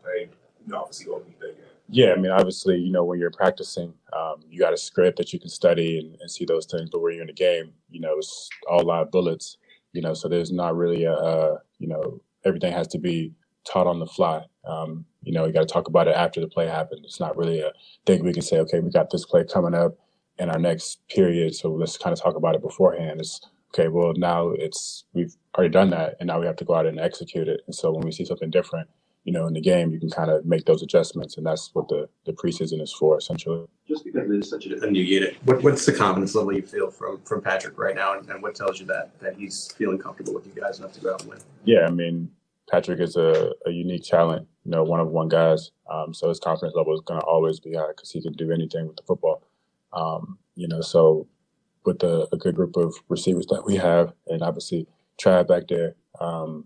a, 0.05 0.21
you 0.21 0.27
know, 0.67 0.77
obviously 0.77 1.11
opening 1.11 1.35
day 1.41 1.47
game? 1.47 1.72
Yeah, 1.89 2.13
I 2.13 2.15
mean, 2.15 2.31
obviously, 2.31 2.77
you 2.79 2.91
know, 2.91 3.03
when 3.03 3.19
you're 3.19 3.31
practicing, 3.31 3.93
um, 4.13 4.37
you 4.49 4.59
got 4.59 4.73
a 4.73 4.77
script 4.77 5.17
that 5.17 5.33
you 5.33 5.39
can 5.39 5.49
study 5.49 5.99
and, 5.99 6.17
and 6.21 6.31
see 6.31 6.45
those 6.45 6.65
things. 6.65 6.89
But 6.91 7.01
when 7.01 7.13
you're 7.13 7.23
in 7.23 7.29
a 7.29 7.33
game, 7.33 7.73
you 7.89 7.99
know, 7.99 8.17
it's 8.17 8.49
all 8.69 8.83
live 8.83 9.11
bullets. 9.11 9.57
You 9.93 10.01
know, 10.01 10.13
so 10.15 10.27
there's 10.27 10.51
not 10.51 10.75
really 10.75 11.03
a, 11.05 11.13
uh, 11.13 11.57
you 11.79 11.87
know, 11.87 12.21
everything 12.45 12.73
has 12.73 12.87
to 12.89 12.97
be 12.99 13.33
taught 13.65 13.87
on 13.87 13.99
the 13.99 14.07
fly. 14.07 14.43
Um, 14.65 15.05
you 15.21 15.33
know, 15.33 15.45
you 15.45 15.53
got 15.53 15.67
to 15.67 15.73
talk 15.73 15.87
about 15.87 16.07
it 16.07 16.15
after 16.15 16.41
the 16.41 16.47
play 16.47 16.67
happened. 16.67 17.05
It's 17.05 17.19
not 17.19 17.37
really 17.37 17.61
a 17.61 17.71
thing 18.05 18.23
we 18.23 18.33
can 18.33 18.41
say, 18.41 18.59
okay, 18.59 18.79
we 18.79 18.89
got 18.89 19.11
this 19.11 19.25
play 19.25 19.43
coming 19.45 19.75
up 19.75 19.95
in 20.39 20.49
our 20.49 20.59
next 20.59 21.07
period, 21.09 21.55
so 21.55 21.69
let's 21.71 21.97
kind 21.97 22.11
of 22.13 22.21
talk 22.21 22.35
about 22.35 22.55
it 22.55 22.61
beforehand. 22.61 23.19
It's 23.19 23.39
okay. 23.73 23.87
Well, 23.87 24.13
now 24.15 24.49
it's 24.49 25.05
we've 25.13 25.35
already 25.55 25.71
done 25.71 25.91
that, 25.91 26.15
and 26.19 26.27
now 26.27 26.39
we 26.39 26.47
have 26.47 26.55
to 26.57 26.65
go 26.65 26.75
out 26.75 26.87
and 26.87 26.99
execute 26.99 27.47
it. 27.47 27.61
And 27.67 27.75
so 27.75 27.91
when 27.91 28.03
we 28.03 28.11
see 28.11 28.25
something 28.25 28.49
different, 28.49 28.89
you 29.23 29.31
know, 29.31 29.47
in 29.47 29.53
the 29.53 29.61
game, 29.61 29.91
you 29.91 29.99
can 29.99 30.09
kind 30.09 30.29
of 30.29 30.45
make 30.45 30.65
those 30.65 30.81
adjustments, 30.81 31.37
and 31.37 31.45
that's 31.45 31.69
what 31.73 31.87
the 31.87 32.09
the 32.25 32.33
preseason 32.33 32.81
is 32.81 32.91
for, 32.91 33.17
essentially. 33.17 33.65
Just 33.87 34.03
because 34.03 34.29
it 34.29 34.35
is 34.35 34.49
such 34.49 34.65
a, 34.65 34.81
a 34.83 34.91
new 34.91 35.03
unit, 35.03 35.37
what, 35.45 35.63
what's 35.63 35.85
the 35.85 35.93
confidence 35.93 36.35
level 36.35 36.53
you 36.53 36.61
feel 36.61 36.91
from 36.91 37.21
from 37.21 37.41
Patrick 37.41 37.77
right 37.77 37.95
now, 37.95 38.17
and, 38.17 38.29
and 38.29 38.41
what 38.41 38.55
tells 38.55 38.79
you 38.79 38.85
that 38.87 39.17
that 39.19 39.35
he's 39.35 39.71
feeling 39.77 39.97
comfortable 39.97 40.33
with 40.33 40.45
you 40.45 40.61
guys 40.61 40.79
enough 40.79 40.93
to 40.93 40.99
go 40.99 41.13
out 41.13 41.21
and 41.21 41.29
win? 41.29 41.39
Yeah, 41.63 41.85
I 41.87 41.91
mean, 41.91 42.29
Patrick 42.69 42.99
is 42.99 43.15
a, 43.15 43.51
a 43.65 43.71
unique 43.71 44.03
talent, 44.03 44.47
you 44.65 44.71
know, 44.71 44.83
one 44.83 44.99
of 44.99 45.09
one 45.09 45.29
guys. 45.29 45.71
Um, 45.89 46.13
so 46.13 46.29
his 46.29 46.39
confidence 46.39 46.75
level 46.75 46.93
is 46.93 47.01
going 47.01 47.19
to 47.19 47.25
always 47.25 47.59
be 47.59 47.75
high 47.75 47.89
because 47.95 48.11
he 48.11 48.21
can 48.21 48.33
do 48.33 48.51
anything 48.51 48.87
with 48.87 48.97
the 48.97 49.03
football. 49.03 49.43
Um, 49.93 50.37
you 50.55 50.67
know, 50.67 50.81
so 50.81 51.27
with 51.85 51.99
the, 51.99 52.27
a 52.31 52.37
good 52.37 52.55
group 52.55 52.75
of 52.75 52.95
receivers 53.09 53.45
that 53.47 53.63
we 53.65 53.75
have, 53.75 54.13
and 54.27 54.41
obviously 54.41 54.87
Trav 55.21 55.47
back 55.47 55.67
there, 55.67 55.95
um, 56.19 56.65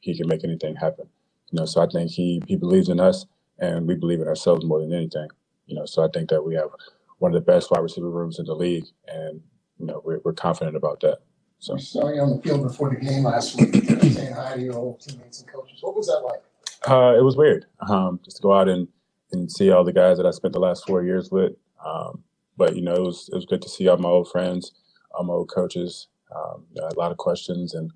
he 0.00 0.16
can 0.16 0.28
make 0.28 0.44
anything 0.44 0.76
happen. 0.76 1.08
You 1.50 1.60
know, 1.60 1.66
so 1.66 1.82
I 1.82 1.86
think 1.86 2.10
he 2.10 2.42
he 2.46 2.56
believes 2.56 2.88
in 2.88 3.00
us, 3.00 3.26
and 3.58 3.86
we 3.86 3.94
believe 3.94 4.20
in 4.20 4.28
ourselves 4.28 4.64
more 4.64 4.80
than 4.80 4.92
anything. 4.92 5.28
You 5.66 5.76
know, 5.76 5.86
so 5.86 6.04
I 6.04 6.08
think 6.12 6.30
that 6.30 6.42
we 6.42 6.54
have 6.54 6.70
one 7.18 7.34
of 7.34 7.34
the 7.34 7.52
best 7.52 7.70
wide 7.70 7.80
receiver 7.80 8.10
rooms 8.10 8.38
in 8.38 8.46
the 8.46 8.54
league, 8.54 8.86
and 9.08 9.40
you 9.78 9.86
know, 9.86 10.02
we're, 10.04 10.20
we're 10.24 10.32
confident 10.32 10.76
about 10.76 11.00
that. 11.00 11.18
So. 11.58 11.74
We 11.74 11.80
saw 11.80 12.12
you 12.12 12.20
on 12.20 12.36
the 12.36 12.42
field 12.42 12.62
before 12.62 12.90
the 12.90 12.96
game 12.96 13.24
last 13.24 13.58
week, 13.58 13.74
saying 13.74 14.34
hi 14.34 14.56
to 14.56 14.62
your 14.62 14.74
old 14.74 15.00
teammates 15.00 15.40
and 15.40 15.50
coaches. 15.50 15.78
What 15.80 15.96
was 15.96 16.06
that 16.08 16.20
like? 16.20 16.42
Uh, 16.86 17.16
it 17.18 17.24
was 17.24 17.36
weird, 17.36 17.64
um, 17.88 18.20
just 18.22 18.36
to 18.36 18.42
go 18.42 18.52
out 18.52 18.68
and, 18.68 18.86
and 19.32 19.50
see 19.50 19.70
all 19.70 19.84
the 19.84 19.92
guys 19.92 20.18
that 20.18 20.26
I 20.26 20.30
spent 20.30 20.52
the 20.52 20.60
last 20.60 20.86
four 20.86 21.02
years 21.02 21.30
with. 21.30 21.52
Um, 21.84 22.22
but 22.56 22.76
you 22.76 22.82
know, 22.82 22.94
it 22.94 23.02
was 23.02 23.28
it 23.32 23.34
was 23.34 23.46
good 23.46 23.62
to 23.62 23.68
see 23.68 23.88
all 23.88 23.96
my 23.96 24.08
old 24.08 24.30
friends, 24.30 24.72
all 25.12 25.24
my 25.24 25.32
old 25.32 25.50
coaches. 25.50 26.08
Um, 26.34 26.64
you 26.74 26.80
know, 26.80 26.88
a 26.88 26.98
lot 26.98 27.12
of 27.12 27.16
questions, 27.16 27.74
and 27.74 27.90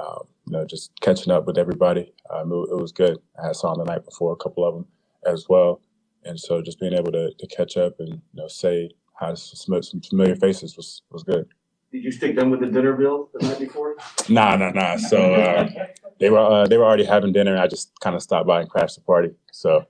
um, 0.00 0.26
you 0.46 0.52
know, 0.52 0.64
just 0.64 0.92
catching 1.00 1.32
up 1.32 1.46
with 1.46 1.58
everybody. 1.58 2.12
Um, 2.30 2.52
it, 2.52 2.70
it 2.72 2.80
was 2.80 2.92
good. 2.92 3.18
I 3.42 3.46
had 3.48 3.56
saw 3.56 3.74
them 3.74 3.84
the 3.86 3.92
night 3.92 4.04
before 4.04 4.32
a 4.32 4.36
couple 4.36 4.64
of 4.66 4.74
them 4.74 4.86
as 5.26 5.48
well, 5.48 5.80
and 6.24 6.38
so 6.38 6.62
just 6.62 6.80
being 6.80 6.94
able 6.94 7.12
to, 7.12 7.32
to 7.32 7.46
catch 7.46 7.76
up 7.76 8.00
and 8.00 8.08
you 8.08 8.20
know 8.34 8.48
say 8.48 8.90
hi 9.14 9.30
to 9.30 9.36
some, 9.36 9.82
some 9.82 10.00
familiar 10.00 10.36
faces 10.36 10.76
was 10.76 11.02
was 11.10 11.22
good. 11.22 11.46
Did 11.92 12.04
you 12.04 12.10
stick 12.10 12.36
them 12.36 12.50
with 12.50 12.60
the 12.60 12.66
dinner 12.66 12.94
bill 12.94 13.28
the 13.34 13.46
night 13.46 13.58
before? 13.58 13.96
Nah, 14.28 14.56
nah, 14.56 14.70
nah. 14.70 14.96
So 14.96 15.34
uh, 15.34 15.68
they 16.18 16.30
were 16.30 16.38
uh, 16.38 16.66
they 16.66 16.78
were 16.78 16.84
already 16.84 17.04
having 17.04 17.32
dinner. 17.32 17.52
and 17.52 17.60
I 17.60 17.66
just 17.66 17.92
kind 18.00 18.16
of 18.16 18.22
stopped 18.22 18.46
by 18.46 18.60
and 18.60 18.70
crashed 18.70 18.96
the 18.96 19.02
party. 19.02 19.30
So 19.52 19.86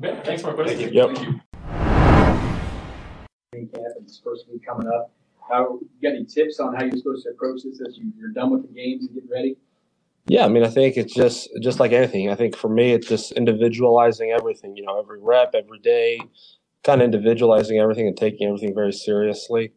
Okay, 0.00 0.20
thanks 0.24 0.42
for 0.42 0.48
my 0.48 0.54
question. 0.54 0.92
Yep. 0.92 1.16
Training 1.16 1.40
camp 3.74 3.96
and 3.96 4.06
this 4.06 4.20
first 4.22 4.44
week 4.48 4.64
coming 4.64 4.86
up. 4.86 5.10
How, 5.50 5.78
you 5.80 5.88
got 6.02 6.16
any 6.16 6.24
tips 6.24 6.60
on 6.60 6.74
how 6.74 6.84
you're 6.84 6.96
supposed 6.96 7.24
to 7.24 7.30
approach 7.30 7.62
this 7.64 7.80
as 7.86 7.96
you, 7.96 8.12
you're 8.16 8.32
done 8.32 8.50
with 8.50 8.62
the 8.62 8.74
games 8.74 9.06
and 9.06 9.14
getting 9.14 9.30
ready? 9.30 9.56
Yeah, 10.26 10.44
I 10.44 10.48
mean, 10.48 10.62
I 10.62 10.68
think 10.68 10.98
it's 10.98 11.14
just 11.14 11.48
just 11.62 11.80
like 11.80 11.92
anything. 11.92 12.28
I 12.28 12.34
think 12.34 12.54
for 12.54 12.68
me, 12.68 12.92
it's 12.92 13.08
just 13.08 13.32
individualizing 13.32 14.30
everything. 14.30 14.76
You 14.76 14.84
know, 14.84 14.98
every 15.00 15.20
rep, 15.22 15.54
every 15.54 15.78
day, 15.78 16.20
kind 16.84 17.00
of 17.00 17.06
individualizing 17.06 17.78
everything 17.78 18.06
and 18.06 18.16
taking 18.16 18.46
everything 18.46 18.74
very 18.74 18.92
seriously. 18.92 19.72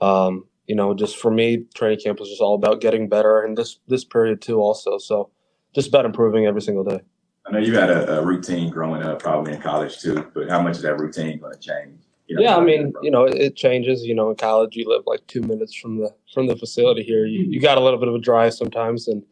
Um, 0.00 0.44
you 0.66 0.74
know, 0.74 0.94
just 0.94 1.18
for 1.18 1.30
me, 1.30 1.66
training 1.74 1.98
camp 2.02 2.18
was 2.18 2.30
just 2.30 2.40
all 2.40 2.54
about 2.54 2.80
getting 2.80 3.10
better, 3.10 3.42
and 3.42 3.58
this 3.58 3.78
this 3.88 4.04
period 4.04 4.40
too, 4.40 4.58
also. 4.60 4.96
So, 4.96 5.30
just 5.74 5.88
about 5.88 6.06
improving 6.06 6.46
every 6.46 6.62
single 6.62 6.84
day. 6.84 7.00
I 7.46 7.52
know 7.52 7.58
you 7.58 7.74
had 7.74 7.90
a, 7.90 8.20
a 8.20 8.24
routine 8.24 8.70
growing 8.70 9.02
up, 9.02 9.18
probably 9.18 9.52
in 9.52 9.60
college 9.60 9.98
too, 9.98 10.30
but 10.32 10.48
how 10.48 10.62
much 10.62 10.76
is 10.76 10.82
that 10.82 10.98
routine 10.98 11.40
going 11.40 11.52
to 11.52 11.58
change? 11.58 12.00
You 12.30 12.36
know, 12.36 12.42
yeah, 12.42 12.56
I 12.56 12.60
mean, 12.60 12.92
you 13.02 13.10
know, 13.10 13.24
it, 13.24 13.34
it 13.34 13.56
changes. 13.56 14.04
You 14.04 14.14
know, 14.14 14.30
in 14.30 14.36
college, 14.36 14.76
you 14.76 14.88
live 14.88 15.02
like 15.04 15.26
two 15.26 15.40
minutes 15.40 15.74
from 15.74 15.98
the 15.98 16.14
from 16.32 16.46
the 16.46 16.54
facility. 16.54 17.02
Here, 17.02 17.26
you, 17.26 17.40
you 17.40 17.60
got 17.60 17.76
a 17.76 17.80
little 17.80 17.98
bit 17.98 18.06
of 18.06 18.14
a 18.14 18.20
drive 18.20 18.54
sometimes, 18.54 19.08
and 19.08 19.24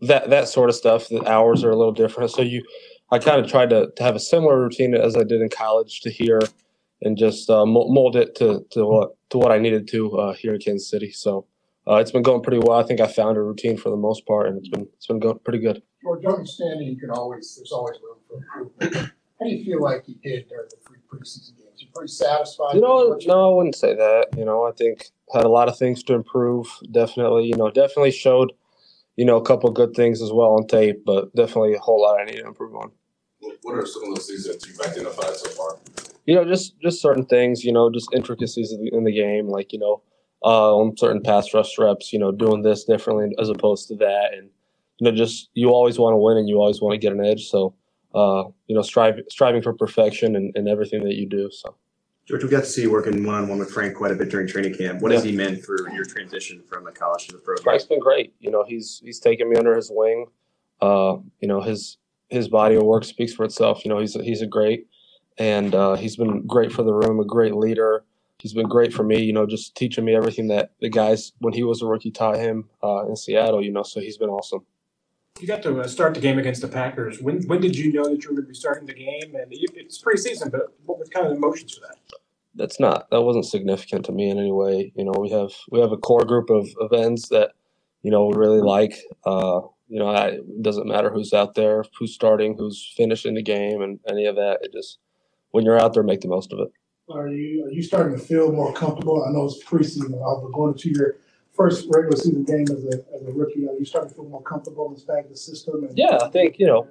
that 0.00 0.30
that 0.30 0.48
sort 0.48 0.70
of 0.70 0.74
stuff. 0.74 1.08
The 1.08 1.22
hours 1.28 1.64
are 1.64 1.70
a 1.70 1.76
little 1.76 1.92
different, 1.92 2.30
so 2.30 2.40
you, 2.40 2.64
I 3.10 3.18
kind 3.18 3.44
of 3.44 3.50
tried 3.50 3.68
to, 3.70 3.90
to 3.94 4.02
have 4.02 4.16
a 4.16 4.20
similar 4.20 4.58
routine 4.58 4.94
as 4.94 5.18
I 5.18 5.22
did 5.22 5.42
in 5.42 5.50
college 5.50 6.00
to 6.00 6.10
here, 6.10 6.40
and 7.02 7.14
just 7.14 7.50
uh, 7.50 7.66
mold 7.66 8.16
it 8.16 8.34
to 8.36 8.64
to 8.70 8.86
what 8.86 9.10
to 9.28 9.36
what 9.36 9.52
I 9.52 9.58
needed 9.58 9.86
to 9.88 10.18
uh, 10.18 10.32
here 10.32 10.54
in 10.54 10.60
Kansas 10.60 10.88
City. 10.88 11.12
So 11.12 11.46
uh, 11.86 11.96
it's 11.96 12.10
been 12.10 12.22
going 12.22 12.40
pretty 12.42 12.62
well. 12.66 12.80
I 12.80 12.84
think 12.84 13.00
I 13.00 13.06
found 13.06 13.36
a 13.36 13.42
routine 13.42 13.76
for 13.76 13.90
the 13.90 13.96
most 13.96 14.26
part, 14.26 14.48
and 14.48 14.56
it's 14.56 14.70
been 14.70 14.88
it's 14.96 15.06
been 15.06 15.20
going 15.20 15.40
pretty 15.40 15.58
good. 15.58 15.82
George, 16.02 16.24
understanding 16.24 16.88
you 16.88 16.96
can 16.96 17.10
always, 17.10 17.56
there's 17.56 17.72
always 17.72 17.98
room 18.02 18.16
for 18.26 18.62
improvement. 18.62 19.12
How 19.38 19.46
do 19.46 19.52
you 19.52 19.62
feel 19.62 19.82
like 19.82 20.04
you 20.06 20.14
did 20.22 20.48
during 20.48 20.68
the 20.70 20.76
three 20.86 21.00
preseason 21.10 21.59
games? 21.80 21.88
You 21.88 21.94
pretty 21.94 22.12
satisfied? 22.12 22.74
You 22.74 22.80
know, 22.80 23.10
with 23.10 23.26
no, 23.26 23.52
I 23.52 23.56
wouldn't 23.56 23.74
say 23.74 23.94
that. 23.94 24.28
You 24.36 24.44
know, 24.44 24.66
I 24.66 24.72
think 24.72 25.10
had 25.32 25.44
a 25.44 25.48
lot 25.48 25.68
of 25.68 25.78
things 25.78 26.02
to 26.04 26.14
improve. 26.14 26.66
Definitely, 26.90 27.46
you 27.46 27.56
know, 27.56 27.70
definitely 27.70 28.12
showed, 28.12 28.52
you 29.16 29.24
know, 29.24 29.36
a 29.36 29.44
couple 29.44 29.68
of 29.68 29.74
good 29.74 29.94
things 29.94 30.22
as 30.22 30.32
well 30.32 30.52
on 30.52 30.66
tape, 30.66 31.04
but 31.04 31.34
definitely 31.34 31.74
a 31.74 31.78
whole 31.78 32.02
lot 32.02 32.20
I 32.20 32.24
need 32.24 32.38
to 32.38 32.46
improve 32.46 32.74
on. 32.74 32.90
What 33.40 33.56
what 33.62 33.74
are 33.76 33.86
some 33.86 34.02
of 34.04 34.14
those 34.14 34.26
things 34.26 34.44
that 34.44 34.66
you've 34.66 34.80
identified 34.80 35.36
so 35.36 35.50
far? 35.50 35.78
You 36.26 36.34
know, 36.34 36.44
just 36.44 36.78
just 36.80 37.00
certain 37.00 37.26
things. 37.26 37.64
You 37.64 37.72
know, 37.72 37.90
just 37.90 38.12
intricacies 38.14 38.72
in 38.72 38.84
the, 38.84 38.94
in 38.94 39.04
the 39.04 39.12
game, 39.12 39.48
like 39.48 39.72
you 39.72 39.78
know, 39.78 40.02
uh, 40.44 40.76
on 40.76 40.96
certain 40.96 41.22
pass 41.22 41.52
rush 41.54 41.78
reps. 41.78 42.12
You 42.12 42.18
know, 42.18 42.32
doing 42.32 42.62
this 42.62 42.84
differently 42.84 43.34
as 43.40 43.48
opposed 43.48 43.88
to 43.88 43.96
that, 43.96 44.34
and 44.34 44.50
you 44.98 45.10
know, 45.10 45.16
just 45.16 45.48
you 45.54 45.70
always 45.70 45.98
want 45.98 46.12
to 46.12 46.18
win 46.18 46.36
and 46.36 46.48
you 46.48 46.58
always 46.58 46.82
want 46.82 46.92
to 46.92 46.98
get 46.98 47.12
an 47.12 47.24
edge. 47.24 47.48
So, 47.48 47.74
uh, 48.14 48.44
you 48.66 48.74
know, 48.74 48.82
strive, 48.82 49.20
striving 49.28 49.62
for 49.62 49.72
perfection 49.72 50.36
in, 50.36 50.52
in 50.54 50.68
everything 50.68 51.04
that 51.04 51.14
you 51.14 51.28
do. 51.28 51.50
So. 51.50 51.76
George, 52.26 52.44
we 52.44 52.48
got 52.48 52.60
to 52.60 52.66
see 52.66 52.82
you 52.82 52.92
working 52.92 53.24
one 53.24 53.34
on 53.34 53.48
one 53.48 53.58
with 53.58 53.72
Frank 53.72 53.96
quite 53.96 54.12
a 54.12 54.14
bit 54.14 54.28
during 54.28 54.46
training 54.46 54.74
camp. 54.74 55.02
What 55.02 55.10
has 55.10 55.24
he 55.24 55.32
meant 55.32 55.64
for 55.64 55.90
your 55.92 56.04
transition 56.04 56.62
from 56.68 56.84
the 56.84 56.92
college 56.92 57.26
to 57.26 57.32
the 57.32 57.38
pro? 57.38 57.56
Frank's 57.56 57.84
been 57.84 57.98
great. 57.98 58.34
You 58.38 58.52
know, 58.52 58.64
he's 58.64 59.00
he's 59.04 59.18
taken 59.18 59.50
me 59.50 59.56
under 59.56 59.74
his 59.74 59.90
wing. 59.92 60.26
Uh, 60.80 61.16
you 61.40 61.48
know, 61.48 61.60
his 61.60 61.98
his 62.28 62.46
body 62.46 62.76
of 62.76 62.84
work 62.84 63.04
speaks 63.04 63.32
for 63.32 63.44
itself. 63.44 63.84
You 63.84 63.88
know, 63.88 63.98
he's 63.98 64.14
a, 64.14 64.22
he's 64.22 64.42
a 64.42 64.46
great, 64.46 64.86
and 65.38 65.74
uh, 65.74 65.96
he's 65.96 66.16
been 66.16 66.46
great 66.46 66.72
for 66.72 66.84
the 66.84 66.94
room. 66.94 67.18
A 67.18 67.24
great 67.24 67.56
leader. 67.56 68.04
He's 68.38 68.54
been 68.54 68.68
great 68.68 68.94
for 68.94 69.02
me. 69.02 69.20
You 69.22 69.32
know, 69.32 69.44
just 69.44 69.74
teaching 69.74 70.04
me 70.04 70.14
everything 70.14 70.46
that 70.48 70.70
the 70.80 70.88
guys 70.88 71.32
when 71.40 71.52
he 71.52 71.64
was 71.64 71.82
a 71.82 71.86
rookie 71.86 72.12
taught 72.12 72.36
him 72.36 72.68
uh, 72.82 73.08
in 73.08 73.16
Seattle. 73.16 73.60
You 73.60 73.72
know, 73.72 73.82
so 73.82 73.98
he's 73.98 74.18
been 74.18 74.30
awesome. 74.30 74.64
You 75.40 75.46
got 75.46 75.62
to 75.62 75.80
uh, 75.80 75.88
start 75.88 76.14
the 76.14 76.20
game 76.20 76.38
against 76.38 76.60
the 76.60 76.68
Packers. 76.68 77.20
When 77.20 77.42
when 77.46 77.60
did 77.60 77.76
you 77.76 77.92
know 77.92 78.04
that 78.04 78.22
you 78.22 78.28
were 78.28 78.34
going 78.36 78.44
to 78.44 78.48
be 78.48 78.54
starting 78.54 78.86
the 78.86 78.94
game? 78.94 79.34
And 79.34 79.52
it- 79.52 79.70
it's 79.74 80.00
preseason, 80.02 80.50
but 80.50 80.74
what 80.84 80.98
was 80.98 81.08
kind 81.08 81.26
of 81.26 81.32
the 81.32 81.36
emotions 81.36 81.74
for 81.74 81.80
that? 81.86 81.96
that's 82.56 82.80
not 82.80 83.08
that 83.10 83.22
wasn't 83.22 83.46
significant 83.46 84.04
to 84.04 84.12
me 84.12 84.28
in 84.28 84.38
any 84.38 84.50
way. 84.52 84.92
You 84.96 85.04
know, 85.04 85.12
we 85.18 85.30
have 85.30 85.50
we 85.70 85.80
have 85.80 85.92
a 85.92 85.96
core 85.96 86.24
group 86.24 86.50
of, 86.50 86.68
of 86.80 86.92
ends 86.92 87.28
that 87.28 87.52
you 88.02 88.10
know 88.10 88.26
we 88.26 88.36
really 88.36 88.60
like. 88.60 88.94
Uh, 89.24 89.60
you 89.88 89.98
know, 89.98 90.08
I, 90.08 90.26
it 90.28 90.62
doesn't 90.62 90.86
matter 90.86 91.10
who's 91.10 91.32
out 91.32 91.54
there, 91.54 91.84
who's 91.98 92.14
starting, 92.14 92.56
who's 92.56 92.92
finishing 92.96 93.34
the 93.34 93.42
game, 93.42 93.82
and 93.82 93.98
any 94.08 94.26
of 94.26 94.36
that. 94.36 94.58
It 94.62 94.72
just 94.72 94.98
when 95.52 95.64
you're 95.64 95.80
out 95.80 95.94
there, 95.94 96.02
make 96.02 96.20
the 96.20 96.28
most 96.28 96.52
of 96.52 96.58
it. 96.60 96.68
Are 97.12 97.28
you, 97.28 97.64
are 97.66 97.72
you 97.72 97.82
starting 97.82 98.16
to 98.16 98.24
feel 98.24 98.52
more 98.52 98.72
comfortable? 98.72 99.24
I 99.24 99.32
know 99.32 99.46
it's 99.46 99.64
preseason, 99.64 100.10
but 100.10 100.52
going 100.52 100.72
into 100.72 100.90
your 100.90 101.16
first 101.60 101.86
regular 101.90 102.16
season 102.16 102.44
game 102.44 102.62
as 102.62 102.84
a, 102.84 103.14
as 103.14 103.22
a 103.26 103.32
rookie, 103.32 103.68
are 103.68 103.78
you 103.78 103.84
starting 103.84 104.08
to 104.08 104.16
feel 104.16 104.24
more 104.24 104.42
comfortable 104.42 104.88
in 104.88 104.94
the 104.94 105.28
the 105.28 105.36
system? 105.36 105.84
And 105.84 105.96
Yeah, 105.96 106.18
I 106.22 106.28
think 106.28 106.58
you 106.58 106.66
know. 106.66 106.88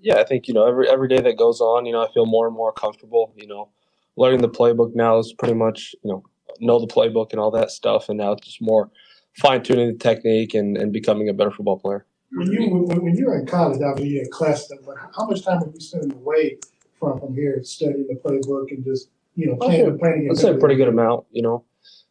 Yeah, 0.00 0.16
I 0.16 0.24
think 0.24 0.46
you 0.46 0.54
know 0.54 0.66
every 0.66 0.88
every 0.88 1.08
day 1.08 1.20
that 1.20 1.36
goes 1.36 1.60
on, 1.60 1.84
you 1.84 1.92
know, 1.92 2.02
I 2.04 2.12
feel 2.12 2.26
more 2.26 2.46
and 2.46 2.54
more 2.54 2.72
comfortable. 2.72 3.32
You 3.36 3.48
know, 3.48 3.68
learning 4.16 4.42
the 4.42 4.48
playbook 4.48 4.94
now 4.94 5.18
is 5.18 5.32
pretty 5.32 5.54
much 5.54 5.94
you 6.02 6.10
know 6.10 6.24
know 6.60 6.78
the 6.78 6.86
playbook 6.86 7.32
and 7.32 7.40
all 7.40 7.50
that 7.52 7.70
stuff, 7.70 8.08
and 8.08 8.18
now 8.18 8.32
it's 8.32 8.46
just 8.46 8.62
more 8.62 8.90
fine 9.36 9.62
tuning 9.62 9.92
the 9.92 9.98
technique 9.98 10.54
and, 10.54 10.76
and 10.76 10.92
becoming 10.92 11.28
a 11.28 11.32
better 11.32 11.50
football 11.50 11.78
player. 11.78 12.06
When 12.30 12.52
you 12.52 12.68
when, 12.68 13.02
when 13.02 13.16
you 13.16 13.26
were 13.26 13.38
in 13.38 13.46
college, 13.46 13.80
obviously 13.82 14.14
you're 14.14 14.24
in 14.24 14.30
class, 14.30 14.68
but 14.86 14.96
how 15.16 15.26
much 15.26 15.44
time 15.44 15.60
were 15.60 15.72
you 15.72 15.80
spending 15.80 16.12
away 16.12 16.58
from 16.98 17.18
from 17.18 17.34
here 17.34 17.60
studying 17.64 18.06
the 18.06 18.14
playbook 18.14 18.70
and 18.70 18.84
just 18.84 19.10
you 19.34 19.46
know 19.46 19.56
playing 19.56 19.98
playing 19.98 20.28
I'd 20.30 20.36
say 20.36 20.50
a 20.50 20.58
pretty 20.58 20.76
good 20.76 20.88
amount, 20.88 21.26
you 21.32 21.42
know. 21.42 21.64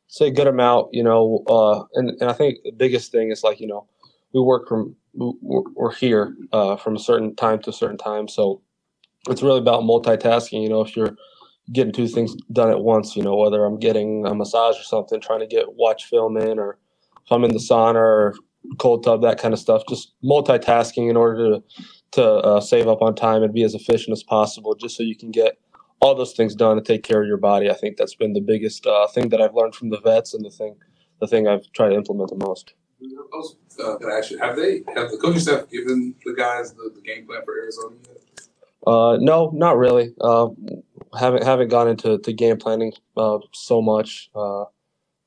Say 0.08 0.28
a 0.28 0.32
good 0.32 0.48
amount, 0.48 0.94
you 0.94 1.04
know. 1.04 1.44
Uh, 1.48 1.84
and 1.96 2.12
and 2.22 2.30
I 2.30 2.34
think 2.34 2.60
the 2.64 2.72
biggest 2.72 3.12
thing 3.12 3.32
is 3.32 3.44
like 3.44 3.60
you 3.60 3.68
know, 3.68 3.88
we 4.34 4.42
work 4.42 4.68
from 4.68 4.96
we're, 5.14 5.92
here 5.94 6.36
uh, 6.54 6.76
from 6.78 6.96
a 6.96 7.00
certain 7.00 7.36
time 7.36 7.60
to 7.64 7.72
a 7.72 7.74
certain 7.74 7.98
time, 7.98 8.28
so 8.28 8.62
it's 9.30 9.42
really 9.42 9.60
about 9.60 9.84
multitasking. 9.84 10.64
You 10.64 10.70
know, 10.70 10.82
if 10.82 10.96
you're 10.96 11.16
getting 11.74 11.92
two 11.92 12.08
things 12.08 12.36
done 12.54 12.70
at 12.70 12.82
once, 12.82 13.16
you 13.16 13.24
know, 13.24 13.36
whether 13.36 13.66
I'm 13.66 13.80
getting 13.80 14.26
a 14.26 14.34
massage 14.34 14.80
or 14.80 14.84
something, 14.84 15.20
trying 15.20 15.42
to 15.42 15.48
get 15.48 15.74
watch 15.74 16.06
film 16.06 16.38
in, 16.38 16.60
or 16.60 16.78
if 17.26 17.32
I'm 17.32 17.44
in 17.44 17.52
the 17.52 17.60
sauna 17.60 17.96
or 17.96 18.36
cold 18.78 19.04
tub, 19.04 19.22
that 19.22 19.40
kind 19.40 19.54
of 19.54 19.60
stuff. 19.60 19.84
Just 19.90 20.14
multitasking 20.24 21.10
in 21.10 21.18
order 21.18 21.56
to 21.56 21.64
to 22.12 22.24
uh, 22.24 22.62
save 22.62 22.88
up 22.88 23.02
on 23.02 23.16
time 23.16 23.44
and 23.44 23.54
be 23.54 23.64
as 23.64 23.76
efficient 23.76 24.14
as 24.14 24.24
possible, 24.24 24.76
just 24.76 24.96
so 24.96 25.04
you 25.04 25.16
can 25.16 25.32
get 25.32 25.60
all 26.00 26.16
those 26.16 26.34
things 26.34 26.56
done 26.56 26.78
and 26.78 26.86
take 26.86 27.04
care 27.04 27.22
of 27.22 27.28
your 27.28 27.38
body. 27.38 27.70
I 27.70 27.74
think 27.74 27.98
that's 27.98 28.16
been 28.16 28.34
the 28.34 28.42
biggest 28.42 28.86
uh, 28.86 29.08
thing 29.08 29.30
that 29.30 29.42
I've 29.42 29.56
learned 29.56 29.76
from 29.76 29.90
the 29.90 30.00
vets, 30.00 30.34
and 30.34 30.46
the 30.46 30.52
thing 30.52 30.76
the 31.20 31.28
thing 31.28 31.48
I've 31.48 31.72
tried 31.72 31.90
to 31.90 31.96
implement 31.96 32.30
the 32.30 32.46
most. 32.46 32.74
I 33.02 33.06
was 33.34 33.58
uh, 33.80 33.98
going 33.98 34.12
to 34.12 34.18
ask 34.18 34.32
you, 34.32 34.40
have 34.40 34.56
they, 34.56 34.84
have 34.96 35.12
the 35.12 35.18
coaching 35.22 35.40
staff 35.40 35.70
given 35.70 36.16
the 36.26 36.34
guys 36.34 36.74
the, 36.74 36.92
the 36.94 37.02
game 37.02 37.26
plan 37.26 37.42
for 37.46 37.56
Arizona 37.58 37.96
yet? 38.08 38.48
Uh, 38.86 39.18
no, 39.20 39.52
not 39.54 39.78
really. 39.78 40.14
Uh, 40.22 40.48
haven't 41.18 41.44
haven't 41.44 41.70
gone 41.70 41.88
into 41.88 42.18
to 42.20 42.34
game 42.34 42.58
planning 42.58 42.94
uh, 43.16 43.40
so 43.52 43.82
much. 43.82 44.30
Uh, 44.36 44.66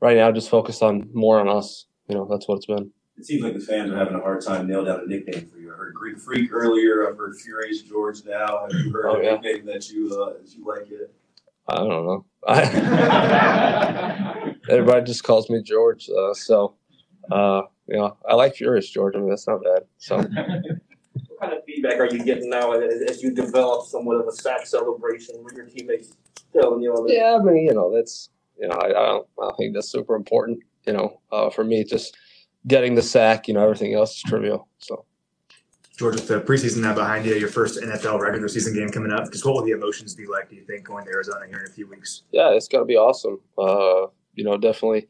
right 0.01 0.17
now, 0.17 0.33
just 0.33 0.49
focused 0.49 0.83
on 0.83 1.09
more 1.13 1.39
on 1.39 1.49
us. 1.49 1.87
You 2.09 2.17
know, 2.17 2.27
that's 2.29 2.49
what 2.49 2.57
it's 2.57 2.67
been. 2.67 2.91
It 3.19 3.27
seems 3.27 3.43
like 3.43 3.55
the 3.55 3.61
fans 3.61 3.91
are 3.91 3.97
having 3.97 4.15
a 4.15 4.21
hard 4.21 4.41
time 4.43 4.67
nailing 4.67 4.87
down 4.87 5.01
a 5.01 5.07
nickname 5.07 5.47
for 5.47 5.59
you. 5.59 5.60
I 5.60 5.60
heard 5.81 5.95
Greek 5.95 6.19
Freak 6.19 6.53
earlier. 6.53 7.09
I've 7.09 7.17
heard 7.17 7.37
Furious 7.37 7.83
George 7.83 8.25
now. 8.25 8.67
Have 8.71 8.79
you 8.85 8.93
heard 8.93 9.07
Oh, 9.07 9.17
a 9.17 9.25
yeah. 9.25 9.33
nickname 9.33 9.65
that 9.67 9.91
you 9.91 10.09
uh, 10.23 10.35
that 10.35 10.55
you 10.55 10.65
like 10.65 10.89
yet? 10.91 11.09
I 11.69 11.77
don't 11.77 12.07
know. 12.07 12.25
Everybody 14.69 15.05
just 15.05 15.25
calls 15.25 15.49
me 15.49 15.63
George, 15.63 16.09
uh, 16.11 16.35
so 16.35 16.75
uh, 17.31 17.63
you 17.87 17.97
know, 17.97 18.17
I 18.29 18.35
like 18.35 18.57
Furious 18.57 18.91
George. 18.91 19.15
I 19.17 19.21
mean, 19.21 19.31
that's 19.31 19.47
not 19.47 19.63
bad. 19.63 19.83
So. 19.99 20.23
What 21.29 21.41
kind 21.41 21.53
of 21.55 21.65
feedback 21.65 21.99
are 21.99 22.07
you 22.07 22.23
getting 22.23 22.51
now 22.51 22.73
as, 22.73 23.03
as 23.11 23.23
you 23.23 23.33
develop 23.35 23.87
somewhat 23.87 24.17
of 24.21 24.29
a 24.29 24.33
sack 24.33 24.65
celebration 24.67 25.43
with 25.43 25.55
your 25.55 25.65
teammates 25.67 26.13
telling 26.53 26.83
you 26.83 26.93
all 26.95 27.03
this? 27.03 27.17
Yeah, 27.17 27.37
I 27.41 27.43
mean, 27.43 27.65
you 27.67 27.73
know, 27.75 27.93
that's 27.93 28.29
you 28.59 28.69
know, 28.69 28.77
I, 28.77 28.87
I 28.89 28.93
don't, 28.93 29.27
I 29.41 29.45
don't 29.45 29.57
think 29.57 29.75
that's 29.75 29.89
super 29.89 30.15
important. 30.15 30.61
You 30.87 30.93
know, 30.93 31.21
uh, 31.33 31.51
for 31.51 31.65
me, 31.65 31.83
just 31.83 32.17
getting 32.67 32.95
the 32.95 33.03
sack. 33.03 33.49
You 33.49 33.55
know, 33.55 33.63
everything 33.65 33.95
else 33.95 34.15
is 34.17 34.23
trivial. 34.23 34.69
So 34.79 35.05
George, 36.01 36.15
with 36.15 36.29
the 36.29 36.41
preseason 36.41 36.79
now 36.79 36.95
behind 36.95 37.27
you, 37.27 37.35
your 37.35 37.51
first 37.51 37.79
NFL 37.79 38.21
regular 38.21 38.49
season 38.49 38.75
game 38.75 38.89
coming 38.89 39.13
up, 39.13 39.31
just 39.31 39.45
what 39.45 39.53
will 39.53 39.63
the 39.63 39.73
emotions 39.73 40.15
be 40.15 40.25
like, 40.27 40.49
do 40.49 40.57
you 40.57 40.65
think, 40.65 40.83
going 40.83 41.05
to 41.05 41.11
Arizona 41.11 41.47
here 41.47 41.59
in 41.59 41.67
a 41.67 41.75
few 41.75 41.87
weeks? 41.87 42.23
yeah, 42.33 42.49
it's 42.55 42.69
gonna 42.69 42.87
be 42.87 42.97
awesome. 42.97 43.39
Uh, 43.59 44.07
you 44.35 44.43
know, 44.43 44.57
definitely, 44.57 45.09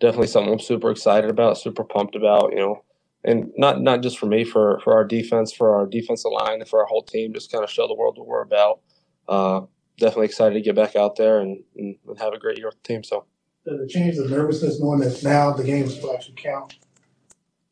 definitely 0.00 0.26
something 0.26 0.52
I'm 0.52 0.58
super 0.58 0.90
excited 0.90 1.30
about, 1.30 1.58
super 1.58 1.84
pumped 1.84 2.16
about. 2.16 2.50
You 2.50 2.58
know, 2.58 2.84
and 3.22 3.52
not 3.56 3.82
not 3.82 4.02
just 4.02 4.18
for 4.18 4.26
me, 4.26 4.42
for 4.42 4.80
for 4.82 4.94
our 4.94 5.04
defense, 5.04 5.52
for 5.52 5.76
our 5.76 5.86
defensive 5.86 6.32
line, 6.32 6.60
and 6.60 6.68
for 6.68 6.80
our 6.80 6.86
whole 6.86 7.04
team, 7.04 7.32
just 7.32 7.52
kind 7.52 7.62
of 7.62 7.70
show 7.70 7.86
the 7.86 7.94
world 7.94 8.18
what 8.18 8.26
we're 8.26 8.42
about. 8.42 8.80
Uh, 9.28 9.60
definitely 9.96 10.26
excited 10.26 10.54
to 10.54 10.60
get 10.60 10.74
back 10.74 10.96
out 10.96 11.14
there 11.14 11.38
and, 11.38 11.62
and, 11.76 11.94
and 12.08 12.18
have 12.18 12.32
a 12.32 12.38
great 12.38 12.58
year 12.58 12.66
with 12.66 12.82
the 12.82 12.88
team. 12.88 13.04
So. 13.04 13.26
Does 13.64 13.80
it 13.80 13.90
change 13.90 14.16
the 14.16 14.26
nervousness 14.26 14.80
knowing 14.80 14.98
that 14.98 15.22
now 15.22 15.52
the 15.52 15.62
games 15.62 16.02
will 16.02 16.12
actually 16.12 16.34
count? 16.34 16.74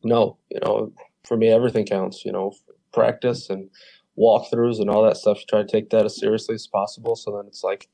no, 0.03 0.37
you 0.49 0.59
know, 0.61 0.93
for 1.31 1.37
me, 1.37 1.47
everything 1.49 1.85
counts. 1.85 2.25
You 2.25 2.33
know, 2.33 2.53
practice 2.91 3.49
and 3.49 3.69
walkthroughs 4.19 4.81
and 4.81 4.89
all 4.89 5.01
that 5.05 5.15
stuff. 5.15 5.37
You 5.39 5.45
try 5.47 5.61
to 5.61 5.67
take 5.67 5.89
that 5.91 6.05
as 6.05 6.19
seriously 6.19 6.55
as 6.55 6.67
possible. 6.67 7.15
So 7.15 7.37
then 7.37 7.47
it's 7.47 7.63
like, 7.63 7.87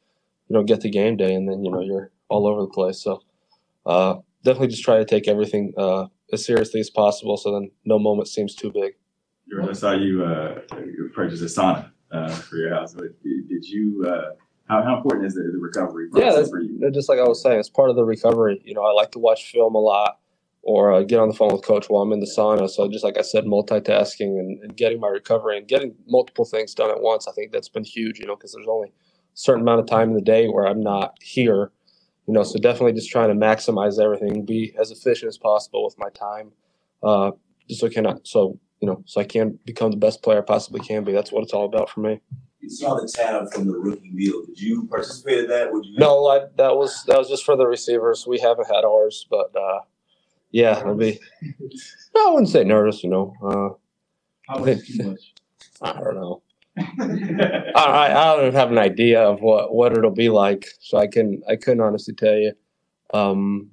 you 0.49 0.55
know, 0.55 0.63
get 0.63 0.81
to 0.81 0.89
game 0.89 1.17
day 1.17 1.35
and 1.35 1.47
then 1.47 1.63
you 1.63 1.69
know 1.69 1.81
you're 1.81 2.11
all 2.29 2.47
over 2.47 2.61
the 2.61 2.67
place. 2.67 2.99
So 2.99 3.21
uh, 3.85 4.15
definitely 4.43 4.69
just 4.69 4.83
try 4.83 4.97
to 4.97 5.05
take 5.05 5.27
everything 5.27 5.71
uh, 5.77 6.07
as 6.33 6.43
seriously 6.43 6.79
as 6.79 6.89
possible. 6.89 7.37
So 7.37 7.51
then 7.51 7.69
no 7.85 7.99
moment 7.99 8.27
seems 8.27 8.55
too 8.55 8.71
big. 8.71 8.93
I 9.61 9.71
saw 9.73 9.91
you, 9.91 10.25
uh, 10.25 10.61
you 10.79 11.11
purchased 11.13 11.43
a 11.43 11.45
sauna, 11.45 11.91
uh, 12.11 12.29
for 12.29 12.55
your 12.55 12.73
house. 12.73 12.93
Did 12.93 13.13
did 13.47 13.63
you, 13.65 14.03
uh, 14.03 14.33
how, 14.67 14.81
how 14.81 14.97
important 14.97 15.27
is 15.27 15.35
the, 15.35 15.43
the 15.43 15.59
recovery 15.59 16.09
Yeah, 16.15 16.33
that's, 16.33 16.49
for 16.49 16.59
you? 16.59 16.89
just 16.91 17.07
like 17.07 17.19
I 17.19 17.23
was 17.23 17.41
saying, 17.41 17.59
it's 17.59 17.69
part 17.69 17.91
of 17.91 17.95
the 17.95 18.03
recovery. 18.03 18.61
You 18.65 18.73
know, 18.73 18.83
I 18.83 18.93
like 18.93 19.11
to 19.11 19.19
watch 19.19 19.51
film 19.51 19.75
a 19.75 19.79
lot 19.79 20.17
or 20.67 20.91
uh, 20.91 21.01
get 21.01 21.17
on 21.17 21.29
the 21.29 21.33
phone 21.33 21.53
with 21.53 21.63
coach 21.63 21.85
while 21.87 22.03
I'm 22.03 22.11
in 22.11 22.19
the 22.19 22.25
sauna. 22.25 22.69
So 22.69 22.89
just 22.89 23.01
like 23.01 23.17
I 23.17 23.21
said, 23.21 23.45
multitasking 23.45 24.37
and, 24.37 24.61
and 24.61 24.75
getting 24.75 24.99
my 24.99 25.07
recovery 25.07 25.57
and 25.57 25.65
getting 25.65 25.95
multiple 26.07 26.43
things 26.43 26.73
done 26.73 26.89
at 26.89 26.99
once. 26.99 27.25
I 27.25 27.31
think 27.31 27.53
that's 27.53 27.69
been 27.69 27.85
huge, 27.85 28.19
you 28.19 28.25
know, 28.25 28.35
because 28.35 28.51
there's 28.51 28.67
only 28.67 28.89
a 28.89 28.91
certain 29.33 29.61
amount 29.61 29.79
of 29.79 29.85
time 29.85 30.09
in 30.09 30.15
the 30.15 30.21
day 30.21 30.47
where 30.47 30.67
I'm 30.67 30.81
not 30.81 31.15
here, 31.21 31.71
you 32.27 32.33
know, 32.33 32.43
so 32.43 32.59
definitely 32.59 32.91
just 32.91 33.09
trying 33.09 33.29
to 33.29 33.33
maximize 33.33 33.97
everything, 33.97 34.43
be 34.43 34.75
as 34.77 34.91
efficient 34.91 35.29
as 35.29 35.37
possible 35.37 35.85
with 35.85 35.95
my 35.97 36.09
time. 36.09 36.51
Uh, 37.01 37.31
just 37.69 37.79
so 37.79 37.87
I 37.87 37.89
can, 37.89 38.25
so, 38.25 38.59
you 38.81 38.89
know, 38.89 39.01
so 39.05 39.21
I 39.21 39.23
can 39.23 39.57
become 39.63 39.91
the 39.91 39.97
best 39.97 40.21
player 40.21 40.39
I 40.39 40.41
possibly 40.41 40.81
can 40.81 41.05
be. 41.05 41.13
That's 41.13 41.31
what 41.31 41.43
it's 41.43 41.53
all 41.53 41.63
about 41.65 41.89
for 41.89 42.01
me. 42.01 42.19
You 42.59 42.69
saw 42.69 42.95
the 42.95 43.07
tab 43.07 43.53
from 43.53 43.67
the 43.67 43.77
rookie 43.77 44.11
deal. 44.11 44.45
Did 44.45 44.59
you 44.59 44.85
participate 44.87 45.45
in 45.45 45.47
that? 45.47 45.71
Would 45.71 45.85
you? 45.85 45.97
No, 45.97 46.27
I, 46.27 46.39
that 46.57 46.75
was 46.75 47.05
that 47.05 47.17
was 47.17 47.29
just 47.29 47.45
for 47.45 47.55
the 47.55 47.67
receivers. 47.67 48.27
We 48.27 48.39
haven't 48.39 48.67
had 48.67 48.83
ours, 48.83 49.25
but 49.29 49.55
uh, 49.55 49.79
yeah, 50.51 50.79
it'll 50.79 50.95
be. 50.95 51.19
No, 52.15 52.29
I 52.29 52.31
wouldn't 52.31 52.49
say 52.49 52.63
nervous. 52.63 53.03
You 53.03 53.09
know, 53.09 53.33
uh, 53.43 54.51
How 54.51 54.59
much 54.59 54.69
is 54.69 54.97
too 54.97 55.03
much? 55.11 55.33
I 55.81 55.93
don't 55.93 56.15
know. 56.15 56.41
I, 56.77 57.71
I 57.75 58.33
I 58.33 58.35
don't 58.35 58.53
have 58.53 58.71
an 58.71 58.77
idea 58.77 59.21
of 59.21 59.41
what 59.41 59.73
what 59.73 59.97
it'll 59.97 60.11
be 60.11 60.29
like, 60.29 60.67
so 60.79 60.97
I 60.97 61.07
can 61.07 61.41
I 61.49 61.55
couldn't 61.55 61.81
honestly 61.81 62.13
tell 62.13 62.35
you. 62.35 62.53
Um, 63.13 63.71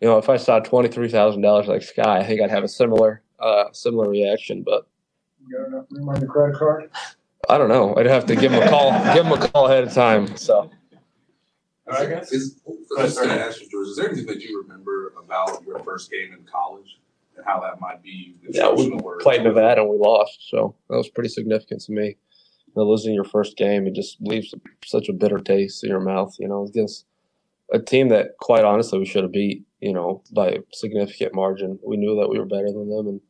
you 0.00 0.08
know, 0.08 0.18
if 0.18 0.28
I 0.28 0.36
saw 0.36 0.60
twenty 0.60 0.88
three 0.88 1.08
thousand 1.08 1.42
dollars 1.42 1.66
like 1.66 1.82
Skyy, 1.82 2.06
I 2.06 2.24
think 2.24 2.40
I'd 2.40 2.50
have 2.50 2.64
a 2.64 2.68
similar 2.68 3.22
uh 3.40 3.64
similar 3.72 4.08
reaction. 4.08 4.62
But 4.62 4.86
You 5.46 5.56
got 5.58 5.68
enough 5.68 5.86
room 5.90 6.08
on 6.08 6.20
the 6.20 6.26
credit 6.26 6.56
card? 6.56 6.90
I 7.48 7.58
don't 7.58 7.68
know. 7.68 7.96
I'd 7.96 8.06
have 8.06 8.26
to 8.26 8.36
give 8.36 8.52
him 8.52 8.62
a 8.62 8.68
call 8.68 8.92
give 9.14 9.24
him 9.26 9.32
a 9.32 9.48
call 9.48 9.66
ahead 9.66 9.84
of 9.84 9.92
time. 9.92 10.36
So. 10.36 10.70
All 11.88 11.94
right, 11.94 12.10
guys. 12.10 12.32
Is, 12.32 12.60
I 12.98 13.02
was 13.02 13.16
going 13.16 13.28
to 13.28 13.40
ask 13.40 13.60
you, 13.60 13.68
George, 13.70 13.88
is 13.88 13.96
there 13.96 14.08
anything 14.08 14.26
that 14.26 14.40
you 14.40 14.62
remember 14.62 15.12
about 15.22 15.64
your 15.64 15.78
first 15.80 16.10
game 16.10 16.32
in 16.32 16.44
college 16.44 16.98
and 17.36 17.44
how 17.46 17.60
that 17.60 17.80
might 17.80 18.02
be 18.02 18.34
Yeah, 18.48 18.72
we 18.72 18.98
played 19.20 19.44
Nevada 19.44 19.82
and 19.82 19.90
we 19.90 19.96
lost, 19.96 20.48
so 20.50 20.74
that 20.88 20.96
was 20.96 21.08
pretty 21.08 21.28
significant 21.28 21.82
to 21.82 21.92
me. 21.92 22.16
You 22.66 22.72
know, 22.74 22.84
losing 22.84 23.14
your 23.14 23.24
first 23.24 23.56
game, 23.56 23.86
it 23.86 23.94
just 23.94 24.16
leaves 24.20 24.52
such 24.84 25.08
a 25.08 25.12
bitter 25.12 25.38
taste 25.38 25.84
in 25.84 25.90
your 25.90 26.00
mouth. 26.00 26.34
You 26.40 26.48
know, 26.48 26.64
against 26.64 27.06
a 27.72 27.78
team 27.78 28.08
that, 28.08 28.36
quite 28.40 28.64
honestly, 28.64 28.98
we 28.98 29.06
should 29.06 29.22
have 29.22 29.32
beat. 29.32 29.64
You 29.80 29.92
know, 29.92 30.22
by 30.32 30.48
a 30.48 30.58
significant 30.72 31.34
margin. 31.34 31.78
We 31.86 31.98
knew 31.98 32.18
that 32.18 32.28
we 32.28 32.38
were 32.38 32.46
better 32.46 32.72
than 32.72 32.88
them, 32.88 33.06
and 33.06 33.20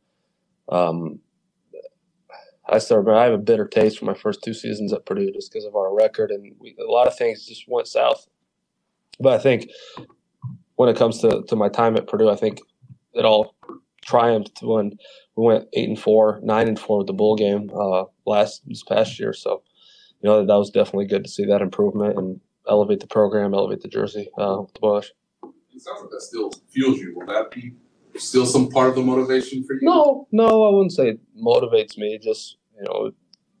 um, 0.69 1.19
I 2.69 2.79
still 2.79 2.97
remember 2.97 3.19
I 3.19 3.25
have 3.25 3.33
a 3.33 3.37
bitter 3.37 3.67
taste 3.67 3.99
for 3.99 4.05
my 4.05 4.13
first 4.13 4.43
two 4.43 4.53
seasons 4.53 4.91
at 4.91 5.05
Purdue 5.05 5.31
just 5.31 5.51
because 5.51 5.65
of 5.65 5.75
our 5.75 5.93
record 5.93 6.31
and 6.31 6.53
we, 6.59 6.75
a 6.79 6.91
lot 6.91 7.07
of 7.07 7.17
things 7.17 7.45
just 7.45 7.65
went 7.67 7.87
south. 7.87 8.27
But 9.19 9.33
I 9.33 9.39
think 9.39 9.69
when 10.75 10.89
it 10.89 10.97
comes 10.97 11.19
to, 11.21 11.43
to 11.47 11.55
my 11.55 11.69
time 11.69 11.95
at 11.95 12.07
Purdue, 12.07 12.29
I 12.29 12.35
think 12.35 12.59
it 13.13 13.25
all 13.25 13.55
triumphed 14.05 14.59
when 14.61 14.97
we 15.35 15.43
went 15.45 15.67
eight 15.73 15.89
and 15.89 15.99
four, 15.99 16.39
nine 16.43 16.67
and 16.67 16.79
four 16.79 16.99
with 16.99 17.07
the 17.07 17.13
bowl 17.13 17.35
game 17.35 17.69
uh, 17.75 18.05
last 18.25 18.61
this 18.67 18.83
past 18.83 19.19
year. 19.19 19.33
So, 19.33 19.63
you 20.21 20.29
know, 20.29 20.45
that 20.45 20.55
was 20.55 20.69
definitely 20.69 21.07
good 21.07 21.23
to 21.23 21.29
see 21.29 21.45
that 21.45 21.61
improvement 21.61 22.17
and 22.17 22.39
elevate 22.69 22.99
the 22.99 23.07
program, 23.07 23.53
elevate 23.53 23.81
the 23.81 23.87
jersey 23.87 24.29
uh, 24.37 24.57
with 24.61 24.73
the 24.73 24.79
Bush. 24.79 25.09
It 25.43 25.81
sounds 25.81 26.01
like 26.01 26.09
that 26.11 26.21
still 26.21 26.51
fuels 26.71 26.99
you. 26.99 27.15
Will 27.15 27.27
that 27.27 27.51
be 27.51 27.73
still 28.15 28.45
some 28.45 28.69
part 28.69 28.89
of 28.89 28.95
the 28.95 29.03
motivation 29.03 29.63
for 29.63 29.73
you? 29.73 29.81
No, 29.83 30.27
no, 30.31 30.65
I 30.65 30.71
wouldn't 30.71 30.93
say 30.93 31.09
it 31.09 31.19
motivates 31.39 31.97
me. 31.97 32.19
Just 32.21 32.57
you 32.75 32.83
know, 32.85 33.11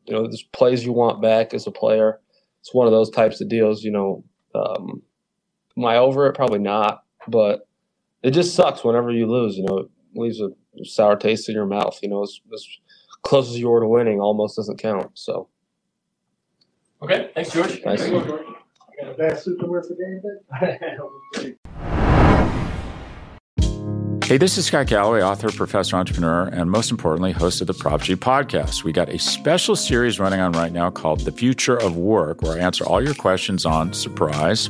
you 0.05 0.13
know, 0.13 0.23
there's 0.23 0.43
plays 0.53 0.83
you 0.83 0.93
want 0.93 1.21
back 1.21 1.53
as 1.53 1.67
a 1.67 1.71
player. 1.71 2.19
It's 2.61 2.73
one 2.73 2.87
of 2.87 2.91
those 2.91 3.09
types 3.09 3.39
of 3.39 3.49
deals. 3.49 3.83
You 3.83 3.91
know, 3.91 4.23
um, 4.55 5.03
am 5.77 5.85
I 5.85 5.97
over 5.97 6.27
it? 6.27 6.33
Probably 6.33 6.59
not. 6.59 7.03
But 7.27 7.67
it 8.23 8.31
just 8.31 8.55
sucks 8.55 8.83
whenever 8.83 9.11
you 9.11 9.27
lose. 9.27 9.57
You 9.57 9.65
know, 9.65 9.77
it 9.79 9.89
leaves 10.15 10.41
a 10.41 10.49
sour 10.83 11.15
taste 11.15 11.49
in 11.49 11.55
your 11.55 11.65
mouth. 11.65 11.99
You 12.01 12.09
know, 12.09 12.23
as, 12.23 12.39
as 12.53 12.65
close 13.21 13.49
as 13.49 13.59
you 13.59 13.69
were 13.69 13.81
to 13.81 13.87
winning, 13.87 14.19
almost 14.19 14.55
doesn't 14.55 14.77
count. 14.79 15.11
So. 15.13 15.49
Okay, 17.01 17.29
thanks, 17.35 17.51
George. 17.51 17.83
Nice. 17.85 18.09
Got 18.09 19.11
a 19.11 19.13
bad 19.15 19.37
suit 19.37 19.59
to 19.59 19.67
wear 19.67 19.83
for 19.83 19.93
game 19.93 20.21
day? 20.59 21.55
Hey, 24.27 24.37
this 24.37 24.57
is 24.57 24.65
Scott 24.65 24.87
Galloway, 24.87 25.21
author, 25.21 25.49
professor, 25.49 25.95
entrepreneur, 25.95 26.49
and 26.49 26.69
most 26.69 26.91
importantly, 26.91 27.31
host 27.31 27.61
of 27.61 27.67
the 27.67 27.73
Prop 27.73 28.01
G 28.01 28.13
podcast. 28.13 28.83
We 28.83 28.91
got 28.91 29.07
a 29.07 29.17
special 29.17 29.73
series 29.73 30.19
running 30.19 30.41
on 30.41 30.51
right 30.51 30.73
now 30.73 30.89
called 30.89 31.21
The 31.21 31.31
Future 31.31 31.77
of 31.77 31.95
Work, 31.95 32.41
where 32.41 32.57
I 32.57 32.59
answer 32.59 32.85
all 32.85 33.01
your 33.01 33.13
questions 33.13 33.65
on 33.65 33.93
surprise, 33.93 34.69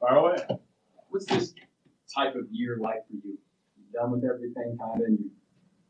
Far 0.00 0.16
away. 0.16 0.36
What's 1.10 1.26
this 1.26 1.54
type 2.14 2.34
of 2.34 2.44
year 2.50 2.78
like 2.80 3.06
for 3.06 3.14
you? 3.14 3.38
You 3.76 3.84
done 3.92 4.12
with 4.12 4.24
everything, 4.24 4.78
kind 4.80 5.02
of, 5.02 5.06
and 5.06 5.18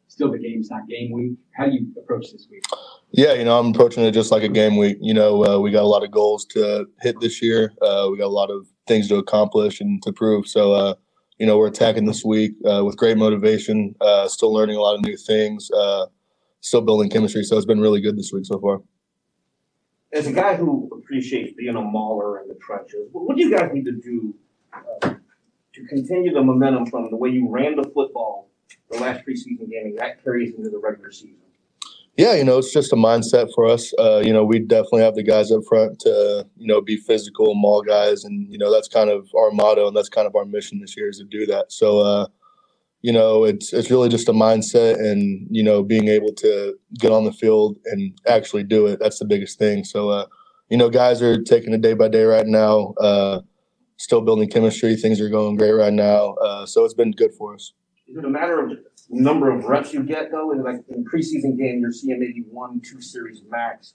still 0.09 0.33
the 0.33 0.38
game's 0.38 0.68
not 0.70 0.88
game 0.88 1.12
week. 1.12 1.33
How 1.57 1.66
do 1.66 1.73
you 1.73 1.87
approach 1.96 2.33
this 2.33 2.49
week? 2.51 2.64
Yeah, 3.12 3.35
you 3.35 3.44
know, 3.44 3.59
I'm 3.59 3.68
approaching 3.68 4.05
it 4.05 4.11
just 4.11 4.33
like 4.33 4.42
a 4.42 4.49
game 4.49 4.77
week. 4.77 4.99
You 5.01 5.14
know, 5.14 5.44
uh, 5.44 5.59
we 5.61 5.70
got 5.70 5.83
a 5.83 5.87
lot 5.87 6.03
of 6.03 6.11
goals 6.11 6.44
to 6.46 6.87
hit 7.01 7.20
this 7.20 7.40
year. 7.40 7.73
Uh, 7.81 8.09
we 8.11 8.18
got 8.18 8.27
a 8.27 8.29
lot 8.29 8.51
of 8.51 8.66
things 8.88 9.09
to 9.09 9.16
accomplish 9.16 9.81
and 9.81 10.03
to 10.03 10.12
prove. 10.12 10.49
So, 10.49 10.73
uh, 10.73 10.94
you 11.38 11.46
know, 11.46 11.57
we're 11.57 11.68
attacking 11.68 12.07
this 12.07 12.25
week 12.25 12.53
uh, 12.68 12.83
with 12.85 12.96
great 12.96 13.16
motivation, 13.16 13.94
uh, 14.01 14.27
still 14.29 14.53
learning 14.53 14.77
a 14.77 14.81
lot 14.81 14.96
of 14.96 15.03
new 15.03 15.16
things, 15.16 15.70
uh, 15.70 16.07
still 16.61 16.81
building 16.81 17.11
chemistry. 17.11 17.44
So 17.44 17.57
it's 17.57 17.66
been 17.66 17.81
really 17.81 18.01
good 18.01 18.18
this 18.18 18.33
week 18.33 18.46
so 18.46 18.59
far. 18.59 18.81
As 20.12 20.27
a 20.27 20.33
guy 20.33 20.57
who 20.57 20.90
appreciates 20.92 21.53
being 21.57 21.77
a 21.77 21.81
mauler 21.81 22.40
in 22.40 22.49
the 22.49 22.55
trenches, 22.55 23.09
what 23.12 23.37
do 23.37 23.42
you 23.42 23.51
guys 23.57 23.70
need 23.73 23.85
to 23.85 23.92
do 23.92 24.35
uh, 24.73 25.14
to 25.73 25.85
continue 25.88 26.33
the 26.33 26.42
momentum 26.42 26.87
from 26.87 27.11
the 27.11 27.16
way 27.16 27.31
you 27.31 27.49
ran 27.49 27.77
the 27.77 27.88
football 27.94 28.49
the 28.90 28.99
last 28.99 29.25
preseason 29.25 29.70
game 29.70 29.87
and 29.87 29.99
that 29.99 30.23
carries 30.23 30.55
into 30.55 30.68
the 30.68 30.79
regular 30.79 31.12
season? 31.12 31.37
Yeah, 32.16 32.35
you 32.35 32.44
know, 32.44 32.59
it's 32.59 32.73
just 32.73 32.92
a 32.92 32.96
mindset 32.96 33.51
for 33.55 33.66
us. 33.66 33.94
Uh, 33.99 34.20
you 34.23 34.33
know, 34.33 34.44
we 34.44 34.59
definitely 34.59 35.03
have 35.03 35.14
the 35.14 35.23
guys 35.23 35.51
up 35.53 35.62
front 35.66 36.01
to, 36.01 36.46
you 36.57 36.66
know, 36.66 36.81
be 36.81 36.96
physical, 36.96 37.53
and 37.53 37.61
maul 37.61 37.83
guys, 37.83 38.25
and 38.25 38.46
you 38.53 38.59
know 38.59 38.70
that's 38.70 38.88
kind 38.88 39.09
of 39.09 39.29
our 39.35 39.51
motto, 39.53 39.87
and 39.87 39.96
that's 39.96 40.09
kind 40.09 40.27
of 40.27 40.35
our 40.37 40.44
mission 40.44 40.81
this 40.81 40.96
year 40.96 41.09
is 41.09 41.18
to 41.18 41.25
do 41.25 41.46
that. 41.46 41.73
So, 41.73 42.01
uh, 42.01 42.27
you 43.02 43.12
know, 43.12 43.44
it's 43.44 43.72
it's 43.72 43.90
really 43.90 44.08
just 44.08 44.28
a 44.28 44.32
mindset, 44.32 44.98
and 44.98 45.46
you 45.50 45.62
know, 45.62 45.82
being 45.82 46.08
able 46.08 46.32
to 46.34 46.74
get 46.98 47.12
on 47.12 47.24
the 47.24 47.32
field 47.32 47.78
and 47.86 48.18
actually 48.26 48.64
do 48.64 48.86
it. 48.86 48.98
That's 49.00 49.18
the 49.18 49.24
biggest 49.24 49.58
thing. 49.58 49.84
So, 49.84 50.10
uh, 50.10 50.26
you 50.68 50.76
know, 50.76 50.90
guys 50.90 51.22
are 51.22 51.40
taking 51.42 51.72
it 51.72 51.80
day 51.80 51.94
by 51.94 52.08
day 52.08 52.24
right 52.24 52.46
now. 52.46 52.94
Uh, 53.00 53.40
still 53.96 54.20
building 54.20 54.48
chemistry. 54.48 54.96
Things 54.96 55.20
are 55.20 55.28
going 55.28 55.56
great 55.56 55.72
right 55.72 55.92
now. 55.92 56.34
Uh, 56.34 56.66
so 56.66 56.84
it's 56.84 56.94
been 56.94 57.12
good 57.12 57.34
for 57.34 57.54
us. 57.54 57.72
Is 58.06 58.16
it 58.16 58.24
a 58.24 58.28
matter 58.28 58.58
of 58.58 58.72
number 59.08 59.50
of 59.50 59.64
reps 59.64 59.92
you 59.94 60.02
get 60.02 60.30
though? 60.30 60.48
Like 60.48 60.82
in 60.88 61.04
preseason 61.04 61.58
game, 61.58 61.80
you're 61.80 61.92
seeing 61.92 62.18
maybe 62.18 62.44
one, 62.50 62.80
two 62.80 63.00
series 63.00 63.42
max. 63.48 63.94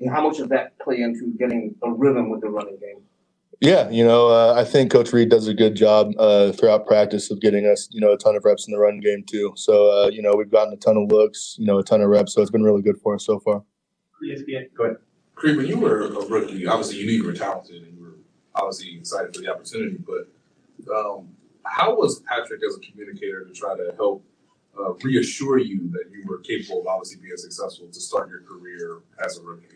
And 0.00 0.10
how 0.10 0.26
much 0.26 0.38
does 0.38 0.48
that 0.48 0.78
play 0.78 1.00
into 1.00 1.32
getting 1.38 1.74
a 1.82 1.90
rhythm 1.90 2.28
with 2.28 2.40
the 2.40 2.48
running 2.48 2.78
game? 2.78 3.02
Yeah, 3.60 3.88
you 3.88 4.04
know, 4.04 4.28
uh, 4.28 4.54
I 4.54 4.64
think 4.64 4.92
Coach 4.92 5.12
Reid 5.12 5.30
does 5.30 5.48
a 5.48 5.54
good 5.54 5.74
job 5.74 6.12
uh, 6.18 6.52
throughout 6.52 6.86
practice 6.86 7.30
of 7.30 7.40
getting 7.40 7.66
us, 7.66 7.88
you 7.90 8.00
know, 8.00 8.12
a 8.12 8.18
ton 8.18 8.36
of 8.36 8.44
reps 8.44 8.66
in 8.66 8.72
the 8.72 8.78
run 8.78 9.00
game 9.00 9.24
too. 9.26 9.54
So, 9.56 9.90
uh, 9.90 10.08
you 10.08 10.20
know, 10.20 10.34
we've 10.36 10.50
gotten 10.50 10.74
a 10.74 10.76
ton 10.76 10.98
of 10.98 11.10
looks, 11.10 11.56
you 11.58 11.66
know, 11.66 11.78
a 11.78 11.82
ton 11.82 12.02
of 12.02 12.08
reps. 12.08 12.34
So 12.34 12.42
it's 12.42 12.50
been 12.50 12.62
really 12.62 12.82
good 12.82 13.00
for 13.00 13.14
us 13.14 13.24
so 13.24 13.40
far. 13.40 13.62
ESPN, 14.22 14.74
go 14.74 14.84
ahead. 14.84 14.96
Creed, 15.34 15.56
when 15.56 15.66
you 15.66 15.78
were 15.78 16.02
a 16.02 16.26
rookie, 16.28 16.66
obviously 16.66 16.98
you 16.98 17.06
knew 17.06 17.12
you 17.12 17.24
were 17.24 17.32
talented 17.32 17.82
and 17.82 17.96
you 17.96 18.04
were 18.04 18.16
obviously 18.54 18.96
excited 18.96 19.34
for 19.34 19.42
the 19.42 19.52
opportunity, 19.52 19.98
but 19.98 20.28
um, 20.94 21.28
how 21.64 21.94
was 21.94 22.20
Patrick 22.20 22.60
as 22.66 22.76
a 22.76 22.80
communicator 22.80 23.44
to 23.44 23.52
try 23.52 23.76
to 23.76 23.92
help 23.96 24.24
uh, 24.78 24.92
reassure 25.02 25.58
you 25.58 25.90
that 25.92 26.04
you 26.10 26.24
were 26.26 26.38
capable 26.38 26.80
of 26.80 26.86
obviously 26.86 27.20
being 27.22 27.36
successful 27.36 27.86
to 27.88 28.00
start 28.00 28.28
your 28.28 28.40
career 28.40 28.98
as 29.24 29.38
a 29.38 29.42
rookie? 29.42 29.66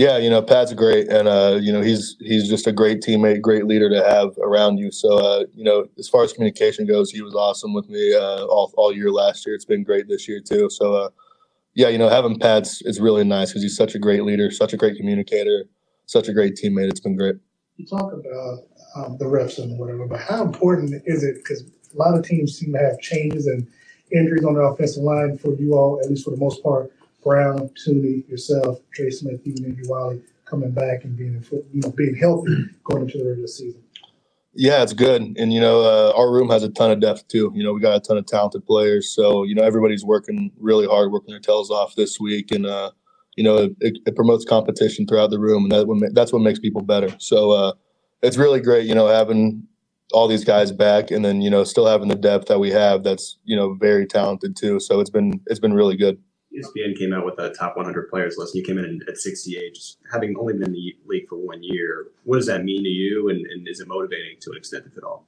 Yeah, 0.00 0.16
you 0.16 0.30
know, 0.30 0.40
Pat's 0.40 0.72
great, 0.72 1.08
and 1.08 1.28
uh, 1.28 1.58
you 1.60 1.70
know 1.70 1.82
he's 1.82 2.16
he's 2.20 2.48
just 2.48 2.66
a 2.66 2.72
great 2.72 3.02
teammate, 3.02 3.42
great 3.42 3.66
leader 3.66 3.90
to 3.90 4.02
have 4.02 4.30
around 4.38 4.78
you. 4.78 4.90
So, 4.90 5.18
uh, 5.18 5.44
you 5.54 5.62
know, 5.62 5.88
as 5.98 6.08
far 6.08 6.24
as 6.24 6.32
communication 6.32 6.86
goes, 6.86 7.10
he 7.10 7.20
was 7.20 7.34
awesome 7.34 7.74
with 7.74 7.86
me 7.90 8.14
uh, 8.14 8.46
all 8.46 8.72
all 8.78 8.94
year 8.94 9.10
last 9.10 9.44
year. 9.44 9.54
It's 9.54 9.66
been 9.66 9.84
great 9.84 10.08
this 10.08 10.26
year 10.26 10.40
too. 10.40 10.70
So, 10.70 10.94
uh, 10.94 11.10
yeah, 11.74 11.88
you 11.88 11.98
know, 11.98 12.08
having 12.08 12.38
Pat's 12.38 12.80
is 12.80 12.98
really 12.98 13.24
nice 13.24 13.50
because 13.50 13.62
he's 13.62 13.76
such 13.76 13.94
a 13.94 13.98
great 13.98 14.24
leader, 14.24 14.50
such 14.50 14.72
a 14.72 14.78
great 14.78 14.96
communicator, 14.96 15.66
such 16.06 16.28
a 16.28 16.32
great 16.32 16.54
teammate. 16.56 16.88
It's 16.88 17.00
been 17.00 17.14
great. 17.14 17.34
You 17.76 17.84
talk 17.84 18.10
about 18.10 18.60
um, 18.96 19.18
the 19.18 19.28
reps 19.28 19.58
and 19.58 19.78
whatever, 19.78 20.06
but 20.06 20.20
how 20.20 20.42
important 20.42 20.94
is 21.04 21.22
it? 21.24 21.34
Because 21.34 21.64
a 21.92 21.98
lot 21.98 22.16
of 22.16 22.24
teams 22.24 22.56
seem 22.56 22.72
to 22.72 22.78
have 22.78 22.98
changes 23.00 23.46
and 23.46 23.68
injuries 24.10 24.46
on 24.46 24.54
the 24.54 24.62
offensive 24.62 25.02
line. 25.02 25.36
For 25.36 25.54
you 25.56 25.74
all, 25.74 26.00
at 26.02 26.08
least 26.08 26.24
for 26.24 26.30
the 26.30 26.38
most 26.38 26.62
part, 26.62 26.90
Brown, 27.22 27.70
Thuney, 27.86 28.28
yourself, 28.28 28.78
Trey 28.92 29.10
Smith, 29.10 29.40
even 29.44 29.64
Andrew 29.64 29.84
Wylie 29.88 30.22
coming 30.44 30.72
back 30.72 31.04
and 31.04 31.16
being 31.16 31.44
you 31.72 31.80
know 31.80 31.90
being 31.90 32.14
healthy 32.14 32.66
going 32.84 33.02
into 33.02 33.18
the 33.18 33.24
regular 33.24 33.46
season. 33.46 33.82
Yeah, 34.52 34.82
it's 34.82 34.92
good, 34.92 35.22
and 35.22 35.52
you 35.52 35.60
know 35.60 35.82
uh, 35.82 36.12
our 36.16 36.32
room 36.32 36.50
has 36.50 36.64
a 36.64 36.70
ton 36.70 36.90
of 36.90 37.00
depth 37.00 37.28
too. 37.28 37.52
You 37.54 37.62
know 37.62 37.72
we 37.72 37.80
got 37.80 37.96
a 37.96 38.00
ton 38.00 38.18
of 38.18 38.26
talented 38.26 38.66
players, 38.66 39.08
so 39.14 39.44
you 39.44 39.54
know 39.54 39.62
everybody's 39.62 40.04
working 40.04 40.50
really 40.58 40.86
hard, 40.86 41.12
working 41.12 41.30
their 41.30 41.40
tails 41.40 41.70
off 41.70 41.94
this 41.94 42.18
week, 42.18 42.50
and 42.50 42.66
uh, 42.66 42.90
you 43.36 43.44
know 43.44 43.72
it, 43.80 43.98
it, 44.04 44.16
promotes 44.16 44.44
competition 44.44 45.06
throughout 45.06 45.30
the 45.30 45.38
room, 45.38 45.64
and 45.64 45.72
that 45.72 45.86
what, 45.86 46.14
that's 46.14 46.32
what 46.32 46.42
makes 46.42 46.58
people 46.58 46.82
better. 46.82 47.14
So 47.18 47.52
uh, 47.52 47.72
it's 48.22 48.36
really 48.36 48.60
great, 48.60 48.86
you 48.86 48.94
know, 48.94 49.06
having 49.06 49.68
all 50.12 50.26
these 50.26 50.44
guys 50.44 50.72
back, 50.72 51.12
and 51.12 51.24
then 51.24 51.40
you 51.40 51.50
know 51.50 51.62
still 51.62 51.86
having 51.86 52.08
the 52.08 52.16
depth 52.16 52.48
that 52.48 52.58
we 52.58 52.70
have. 52.70 53.04
That's 53.04 53.38
you 53.44 53.54
know 53.54 53.74
very 53.74 54.04
talented 54.04 54.56
too. 54.56 54.80
So 54.80 54.98
it's 54.98 55.10
been 55.10 55.40
it's 55.46 55.60
been 55.60 55.74
really 55.74 55.96
good. 55.96 56.18
ESPN 56.54 56.98
came 56.98 57.12
out 57.12 57.24
with 57.24 57.38
a 57.38 57.50
top 57.50 57.76
100 57.76 58.10
players 58.10 58.36
list. 58.36 58.54
You 58.54 58.64
came 58.64 58.78
in 58.78 59.00
at 59.08 59.16
68, 59.16 59.74
just 59.74 59.98
having 60.12 60.36
only 60.38 60.54
been 60.54 60.64
in 60.64 60.72
the 60.72 60.96
league 61.06 61.28
for 61.28 61.36
one 61.36 61.62
year. 61.62 62.08
What 62.24 62.36
does 62.36 62.46
that 62.46 62.64
mean 62.64 62.82
to 62.82 62.88
you, 62.88 63.28
and, 63.28 63.46
and 63.46 63.68
is 63.68 63.80
it 63.80 63.88
motivating 63.88 64.36
to 64.40 64.50
an 64.50 64.56
extent, 64.56 64.84
if 64.86 64.96
at 64.98 65.04
all? 65.04 65.26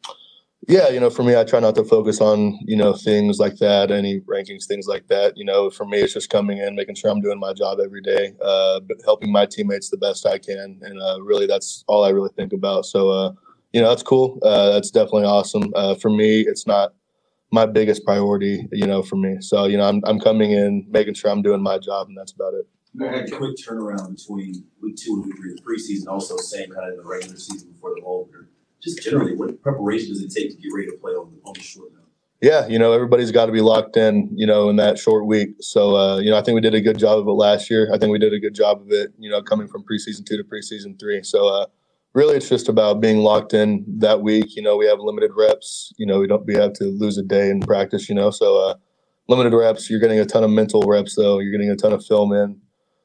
Yeah, 0.69 0.91
you 0.91 1.01
know, 1.01 1.11
for 1.11 1.25
me, 1.25 1.37
I 1.37 1.43
try 1.43 1.59
not 1.59 1.75
to 1.75 1.85
focus 1.85 2.21
on 2.21 2.59
you 2.63 2.77
know 2.77 2.93
things 2.93 3.41
like 3.41 3.57
that, 3.57 3.91
any 3.91 4.21
rankings, 4.21 4.67
things 4.67 4.87
like 4.87 5.09
that. 5.09 5.37
You 5.37 5.45
know, 5.45 5.71
for 5.71 5.85
me, 5.85 5.99
it's 5.99 6.13
just 6.13 6.31
coming 6.31 6.59
in, 6.59 6.77
making 6.77 6.95
sure 6.95 7.11
I'm 7.11 7.21
doing 7.21 7.41
my 7.41 7.53
job 7.53 7.81
every 7.81 8.01
day, 8.01 8.35
uh, 8.41 8.81
helping 9.05 9.33
my 9.33 9.47
teammates 9.47 9.91
the 9.91 9.97
best 9.97 10.25
I 10.25 10.39
can, 10.39 10.79
and 10.83 11.03
uh, 11.03 11.21
really, 11.21 11.47
that's 11.47 11.85
all 11.89 12.05
I 12.05 12.11
really 12.11 12.31
think 12.37 12.53
about. 12.53 12.87
So, 12.87 13.11
uh, 13.11 13.33
you 13.73 13.81
know, 13.81 13.89
that's 13.89 14.05
cool. 14.05 14.39
Uh, 14.43 14.71
that's 14.71 14.91
definitely 14.91 15.25
awesome. 15.25 15.73
Uh, 15.75 15.97
for 15.97 16.11
me, 16.11 16.43
it's 16.43 16.67
not 16.67 16.95
my 17.53 17.67
biggest 17.67 18.05
priority, 18.05 18.67
you 18.73 18.87
know, 18.87 19.03
for 19.03 19.17
me. 19.17 19.37
So, 19.41 19.67
you 19.67 19.77
know, 19.77 19.85
I'm, 19.85 20.01
I'm 20.05 20.19
coming 20.19 20.53
in, 20.53 20.87
making 20.89 21.15
sure 21.15 21.31
I'm 21.31 21.43
doing 21.43 21.63
my 21.63 21.79
job, 21.79 22.09
and 22.09 22.17
that's 22.17 22.33
about 22.33 22.55
it. 22.55 22.67
You 22.95 23.07
had 23.07 23.29
a 23.29 23.37
quick 23.37 23.57
turnaround 23.57 24.17
between 24.17 24.65
week 24.83 24.97
two 24.97 25.15
and 25.15 25.27
week 25.27 25.37
three 25.37 25.53
of 25.53 25.59
the 25.59 25.63
preseason, 25.63 26.09
also 26.09 26.37
same 26.39 26.71
kind 26.71 26.87
of 26.87 26.93
in 26.93 26.97
the 26.97 27.09
regular 27.09 27.37
season 27.37 27.71
before 27.71 27.95
the 27.95 28.03
opener. 28.05 28.49
Just 28.83 29.03
generally, 29.03 29.37
what 29.37 29.63
preparation 29.63 30.09
does 30.09 30.23
it 30.23 30.31
take 30.31 30.51
to 30.51 30.57
get 30.57 30.71
ready 30.75 30.91
to 30.91 30.97
play 30.97 31.13
on 31.13 31.31
the, 31.31 31.49
on 31.49 31.55
the 31.55 31.61
short 31.61 31.93
note? 31.93 32.01
Yeah, 32.41 32.67
you 32.67 32.79
know, 32.79 32.93
everybody's 32.93 33.31
got 33.31 33.47
to 33.47 33.53
be 33.53 33.61
locked 33.61 33.97
in, 33.97 34.29
you 34.35 34.47
know, 34.47 34.69
in 34.69 34.77
that 34.77 34.99
short 34.99 35.27
week. 35.27 35.51
So, 35.61 35.95
uh, 35.95 36.19
you 36.19 36.31
know, 36.31 36.37
I 36.37 36.43
think 36.43 36.57
we 36.57 36.61
did 36.61 36.75
a 36.75 36.81
good 36.81 36.99
job 36.99 37.19
of 37.19 37.27
it 37.29 37.31
last 37.31 37.71
year. 37.71 37.89
I 37.95 37.99
think 37.99 38.11
we 38.11 38.19
did 38.19 38.33
a 38.33 38.41
good 38.41 38.55
job 38.55 38.81
of 38.81 38.91
it, 38.91 39.13
you 39.19 39.31
know, 39.31 39.41
coming 39.41 39.69
from 39.69 39.85
preseason 39.85 40.27
two 40.27 40.37
to 40.37 40.43
preseason 40.43 40.99
three. 40.99 41.23
So, 41.23 41.47
uh, 41.47 41.67
really 42.15 42.37
it's 42.37 42.49
just 42.49 42.69
about 42.69 43.01
being 43.01 43.19
locked 43.19 43.55
in 43.55 43.85
that 43.99 44.21
week. 44.21 44.57
You 44.57 44.63
know, 44.63 44.77
we 44.77 44.87
have 44.87 45.01
limited 45.01 45.33
reps. 45.37 45.93
You 45.97 46.07
know, 46.07 46.21
we 46.21 46.27
don't 46.27 46.45
we 46.47 46.55
have 46.55 46.73
to 46.75 46.85
lose 46.85 47.19
a 47.19 47.23
day 47.23 47.51
in 47.51 47.61
practice. 47.61 48.09
You 48.09 48.15
know, 48.15 48.31
so 48.31 48.59
uh, 48.59 48.75
limited 49.29 49.57
reps. 49.57 49.91
You're 49.91 50.01
getting 50.01 50.21
a 50.21 50.27
ton 50.27 50.45
of 50.45 50.51
mental 50.51 50.83
reps 50.83 51.15
though. 51.17 51.39
You're 51.39 51.53
getting 51.53 51.71
a 51.71 51.77
ton 51.77 51.93
of 51.93 52.05
film 52.05 52.33
in. 52.33 52.61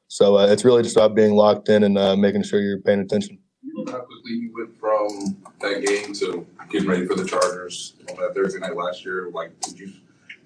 So 0.08 0.38
uh, 0.38 0.46
it's 0.46 0.64
really 0.64 0.82
just 0.82 0.96
about 0.96 1.14
being 1.14 1.34
locked 1.34 1.68
in 1.68 1.82
and 1.82 1.98
uh, 1.98 2.16
making 2.16 2.42
sure 2.42 2.60
you're 2.60 2.80
paying 2.80 3.00
attention. 3.00 3.38
You 3.62 3.72
remember 3.76 3.92
how 3.92 4.04
quickly 4.06 4.32
you 4.32 4.52
went 4.56 4.78
from 4.78 5.36
that 5.60 5.84
game 5.84 6.14
to 6.14 6.46
getting 6.70 6.88
ready 6.88 7.06
for 7.06 7.14
the 7.14 7.26
Chargers 7.26 7.94
on 8.08 8.16
that 8.16 8.34
Thursday 8.34 8.58
night 8.58 8.74
last 8.74 9.04
year? 9.04 9.30
Like, 9.32 9.58
did 9.60 9.78
you 9.78 9.92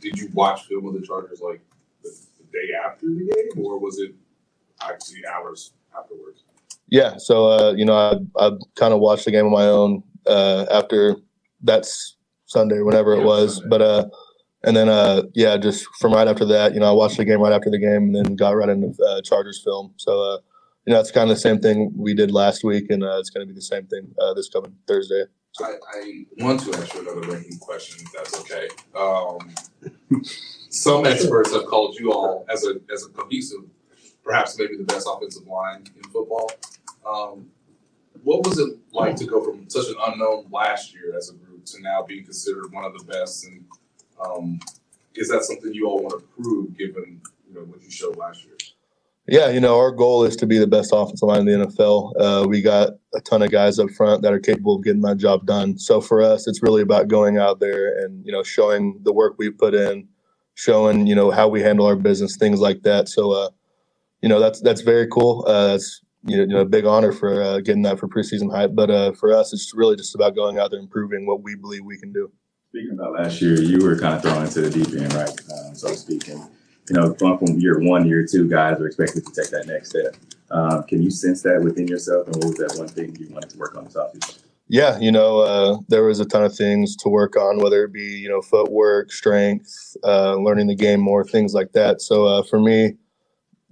did 0.00 0.18
you 0.18 0.28
watch 0.34 0.66
film 0.66 0.86
of 0.86 0.94
the 0.94 1.06
Chargers 1.06 1.40
like 1.40 1.60
the, 2.02 2.10
the 2.38 2.44
day 2.44 2.72
after 2.84 3.06
the 3.06 3.30
game, 3.32 3.64
or 3.64 3.78
was 3.78 3.98
it 4.00 4.14
actually 4.80 5.22
hours 5.32 5.72
afterwards? 5.96 6.42
Yeah, 6.92 7.16
so 7.16 7.46
uh, 7.46 7.72
you 7.72 7.86
know, 7.86 7.94
I 7.96 8.16
I 8.36 8.50
kind 8.76 8.92
of 8.92 9.00
watched 9.00 9.24
the 9.24 9.30
game 9.30 9.46
on 9.46 9.50
my 9.50 9.64
own 9.64 10.02
uh, 10.26 10.66
after 10.70 11.16
that's 11.62 12.16
Sunday, 12.44 12.82
whenever 12.82 13.14
it 13.14 13.24
was. 13.24 13.62
But 13.66 13.80
uh, 13.80 14.04
and 14.62 14.76
then 14.76 14.90
uh, 14.90 15.22
yeah, 15.34 15.56
just 15.56 15.86
from 15.98 16.12
right 16.12 16.28
after 16.28 16.44
that, 16.44 16.74
you 16.74 16.80
know, 16.80 16.90
I 16.90 16.92
watched 16.92 17.16
the 17.16 17.24
game 17.24 17.40
right 17.40 17.54
after 17.54 17.70
the 17.70 17.78
game, 17.78 18.02
and 18.02 18.14
then 18.14 18.36
got 18.36 18.50
right 18.50 18.68
into 18.68 18.94
uh, 19.02 19.22
Chargers 19.22 19.62
film. 19.64 19.94
So 19.96 20.20
uh, 20.20 20.38
you 20.84 20.92
know, 20.92 21.00
it's 21.00 21.10
kind 21.10 21.30
of 21.30 21.36
the 21.36 21.40
same 21.40 21.60
thing 21.60 21.94
we 21.96 22.12
did 22.12 22.30
last 22.30 22.62
week, 22.62 22.90
and 22.90 23.02
uh, 23.02 23.16
it's 23.18 23.30
going 23.30 23.46
to 23.46 23.50
be 23.50 23.56
the 23.56 23.62
same 23.62 23.86
thing 23.86 24.14
uh, 24.20 24.34
this 24.34 24.50
coming 24.50 24.76
Thursday. 24.86 25.24
I, 25.62 25.76
I 25.94 26.24
want 26.40 26.60
to 26.60 26.74
ask 26.76 26.92
you 26.92 27.00
another 27.00 27.26
ranking 27.26 27.56
question, 27.56 28.04
if 28.04 28.12
that's 28.12 28.38
okay. 28.40 28.68
Um, 28.94 30.22
some 30.68 31.06
experts 31.06 31.54
have 31.54 31.64
called 31.64 31.96
you 31.98 32.12
all 32.12 32.44
as 32.50 32.66
a 32.66 32.74
as 32.92 33.06
a 33.06 33.08
cohesive, 33.08 33.64
perhaps 34.22 34.58
maybe 34.58 34.76
the 34.76 34.84
best 34.84 35.08
offensive 35.10 35.46
line 35.46 35.84
in 35.96 36.02
football. 36.10 36.50
Um, 37.06 37.50
what 38.22 38.46
was 38.46 38.58
it 38.58 38.78
like 38.92 39.16
to 39.16 39.26
go 39.26 39.42
from 39.42 39.68
such 39.68 39.88
an 39.88 39.96
unknown 40.06 40.46
last 40.50 40.94
year 40.94 41.16
as 41.16 41.30
a 41.30 41.34
group 41.34 41.64
to 41.66 41.80
now 41.80 42.02
being 42.02 42.24
considered 42.24 42.72
one 42.72 42.84
of 42.84 42.96
the 42.96 43.04
best? 43.04 43.44
And 43.44 43.64
um, 44.24 44.60
is 45.14 45.28
that 45.28 45.42
something 45.44 45.74
you 45.74 45.88
all 45.88 46.02
want 46.02 46.20
to 46.20 46.42
prove, 46.42 46.76
given 46.76 47.20
you 47.48 47.54
know 47.54 47.62
what 47.62 47.82
you 47.82 47.90
showed 47.90 48.16
last 48.16 48.44
year? 48.44 48.56
Yeah, 49.28 49.50
you 49.50 49.60
know, 49.60 49.78
our 49.78 49.92
goal 49.92 50.24
is 50.24 50.34
to 50.36 50.46
be 50.46 50.58
the 50.58 50.66
best 50.66 50.90
offensive 50.92 51.28
line 51.28 51.46
in 51.48 51.60
the 51.60 51.66
NFL. 51.66 52.12
Uh, 52.18 52.46
we 52.48 52.60
got 52.60 52.94
a 53.14 53.20
ton 53.20 53.42
of 53.42 53.52
guys 53.52 53.78
up 53.78 53.90
front 53.90 54.22
that 54.22 54.32
are 54.32 54.40
capable 54.40 54.76
of 54.76 54.84
getting 54.84 55.02
that 55.02 55.18
job 55.18 55.46
done. 55.46 55.78
So 55.78 56.00
for 56.00 56.22
us, 56.22 56.48
it's 56.48 56.62
really 56.62 56.82
about 56.82 57.06
going 57.06 57.38
out 57.38 57.60
there 57.60 57.98
and 58.00 58.24
you 58.26 58.32
know 58.32 58.42
showing 58.42 58.98
the 59.02 59.12
work 59.12 59.34
we 59.38 59.50
put 59.50 59.74
in, 59.74 60.08
showing 60.54 61.06
you 61.06 61.14
know 61.14 61.30
how 61.30 61.46
we 61.46 61.60
handle 61.60 61.86
our 61.86 61.94
business, 61.94 62.36
things 62.36 62.58
like 62.58 62.82
that. 62.82 63.08
So, 63.08 63.30
uh, 63.30 63.50
you 64.22 64.28
know, 64.28 64.40
that's 64.40 64.60
that's 64.60 64.80
very 64.80 65.06
cool. 65.06 65.44
Uh, 65.46 65.68
that's 65.68 66.00
you 66.24 66.46
know, 66.46 66.60
a 66.60 66.64
big 66.64 66.84
honor 66.84 67.12
for 67.12 67.42
uh, 67.42 67.60
getting 67.60 67.82
that 67.82 67.98
for 67.98 68.08
preseason 68.08 68.50
hype. 68.50 68.74
But 68.74 68.90
uh, 68.90 69.12
for 69.12 69.34
us, 69.34 69.52
it's 69.52 69.72
really 69.74 69.96
just 69.96 70.14
about 70.14 70.34
going 70.34 70.58
out 70.58 70.70
there 70.70 70.80
and 70.80 70.90
proving 70.90 71.26
what 71.26 71.42
we 71.42 71.54
believe 71.56 71.84
we 71.84 71.98
can 71.98 72.12
do. 72.12 72.30
Speaking 72.70 72.92
about 72.92 73.12
last 73.12 73.42
year, 73.42 73.60
you 73.60 73.84
were 73.84 73.98
kind 73.98 74.14
of 74.14 74.22
thrown 74.22 74.44
into 74.44 74.62
the 74.62 74.70
deep 74.70 74.88
end, 74.98 75.12
right? 75.14 75.28
Um, 75.28 75.74
so 75.74 75.88
speaking, 75.88 76.38
you 76.88 76.94
know, 76.94 77.12
going 77.12 77.38
from 77.38 77.60
year 77.60 77.80
one, 77.80 78.06
year 78.06 78.26
two, 78.26 78.48
guys 78.48 78.80
are 78.80 78.86
expected 78.86 79.26
to 79.26 79.32
take 79.32 79.50
that 79.50 79.66
next 79.66 79.90
step. 79.90 80.16
Um, 80.50 80.82
can 80.84 81.02
you 81.02 81.10
sense 81.10 81.42
that 81.42 81.62
within 81.62 81.86
yourself? 81.86 82.26
And 82.28 82.36
what 82.36 82.46
was 82.46 82.54
that 82.56 82.78
one 82.78 82.88
thing 82.88 83.16
you 83.18 83.28
wanted 83.30 83.50
to 83.50 83.58
work 83.58 83.76
on 83.76 83.84
this 83.84 83.94
offseason? 83.94 84.42
Yeah, 84.68 84.98
you 84.98 85.12
know, 85.12 85.40
uh, 85.40 85.78
there 85.88 86.04
was 86.04 86.18
a 86.20 86.24
ton 86.24 86.44
of 86.44 86.56
things 86.56 86.96
to 86.96 87.10
work 87.10 87.36
on, 87.36 87.58
whether 87.58 87.84
it 87.84 87.92
be, 87.92 88.00
you 88.00 88.28
know, 88.28 88.40
footwork, 88.40 89.12
strength, 89.12 89.96
uh, 90.02 90.36
learning 90.36 90.68
the 90.68 90.74
game 90.74 91.00
more, 91.00 91.24
things 91.24 91.52
like 91.52 91.72
that. 91.72 92.00
So 92.00 92.24
uh, 92.24 92.42
for 92.42 92.58
me, 92.58 92.94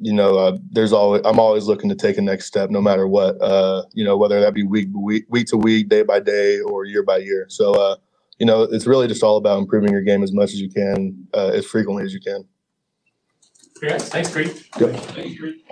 you 0.00 0.12
know, 0.12 0.38
uh, 0.38 0.58
there's 0.70 0.92
always 0.92 1.22
I'm 1.24 1.38
always 1.38 1.66
looking 1.66 1.90
to 1.90 1.94
take 1.94 2.18
a 2.18 2.22
next 2.22 2.46
step, 2.46 2.70
no 2.70 2.80
matter 2.80 3.06
what. 3.06 3.40
Uh, 3.40 3.84
you 3.92 4.04
know, 4.04 4.16
whether 4.16 4.40
that 4.40 4.54
be 4.54 4.64
week 4.64 4.88
week 4.94 5.26
week 5.28 5.46
to 5.48 5.56
week, 5.56 5.88
day 5.88 6.02
by 6.02 6.20
day, 6.20 6.60
or 6.60 6.84
year 6.84 7.02
by 7.02 7.18
year. 7.18 7.46
So, 7.48 7.74
uh, 7.74 7.96
you 8.38 8.46
know, 8.46 8.62
it's 8.62 8.86
really 8.86 9.06
just 9.08 9.22
all 9.22 9.36
about 9.36 9.58
improving 9.58 9.92
your 9.92 10.02
game 10.02 10.22
as 10.22 10.32
much 10.32 10.50
as 10.52 10.60
you 10.60 10.70
can, 10.70 11.28
uh, 11.34 11.50
as 11.54 11.66
frequently 11.66 12.04
as 12.04 12.14
you 12.14 12.20
can. 12.20 12.44
Yes, 13.82 14.08
thanks, 14.08 14.32
Creed. 14.32 14.48
Yep. 14.78 14.96
Thanks, 14.96 15.38
Creed. 15.38 15.62